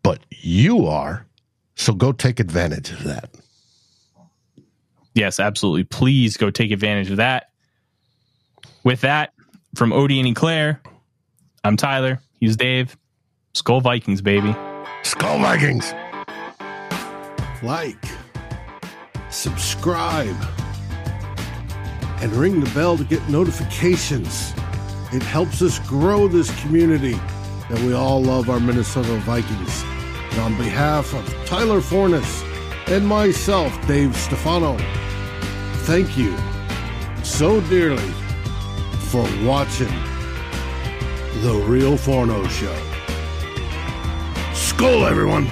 [0.04, 1.26] but you are.
[1.76, 3.30] So go take advantage of that.
[5.14, 5.84] yes, absolutely.
[5.84, 7.50] Please go take advantage of that.
[8.84, 9.34] With that,
[9.76, 10.82] from Odie and Eclair,
[11.64, 12.22] I'm Tyler.
[12.40, 12.96] He's Dave.
[13.56, 14.56] Skol Vikings, baby.
[15.04, 15.94] Skol Vikings.
[17.64, 18.04] Like,
[19.32, 20.36] subscribe,
[22.22, 24.54] and ring the bell to get notifications.
[25.12, 27.20] It helps us grow this community
[27.70, 29.84] that we all love our Minnesota Vikings.
[30.32, 32.44] And on behalf of Tyler Forness
[32.88, 34.78] and myself, Dave Stefano,
[35.86, 36.36] thank you
[37.24, 38.12] so dearly
[39.10, 39.94] for watching
[41.42, 42.76] The Real Forno Show.
[44.54, 45.52] Skol, everyone!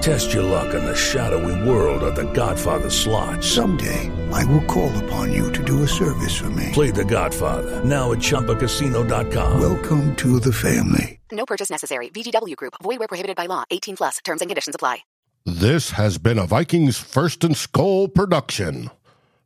[0.00, 3.44] Test your luck in the shadowy world of The Godfather slot.
[3.44, 6.70] Someday, I will call upon you to do a service for me.
[6.72, 9.60] Play The Godfather now at ChumbaCasino.com.
[9.60, 11.20] Welcome to the family.
[11.30, 12.08] No purchase necessary.
[12.08, 12.74] VGW Group.
[12.82, 13.64] Void where prohibited by law.
[13.70, 14.18] 18 plus.
[14.24, 15.00] Terms and conditions apply.
[15.46, 18.90] This has been a Vikings First and Skull production,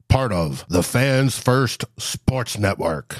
[0.08, 3.16] part of the Fans First Sports Network.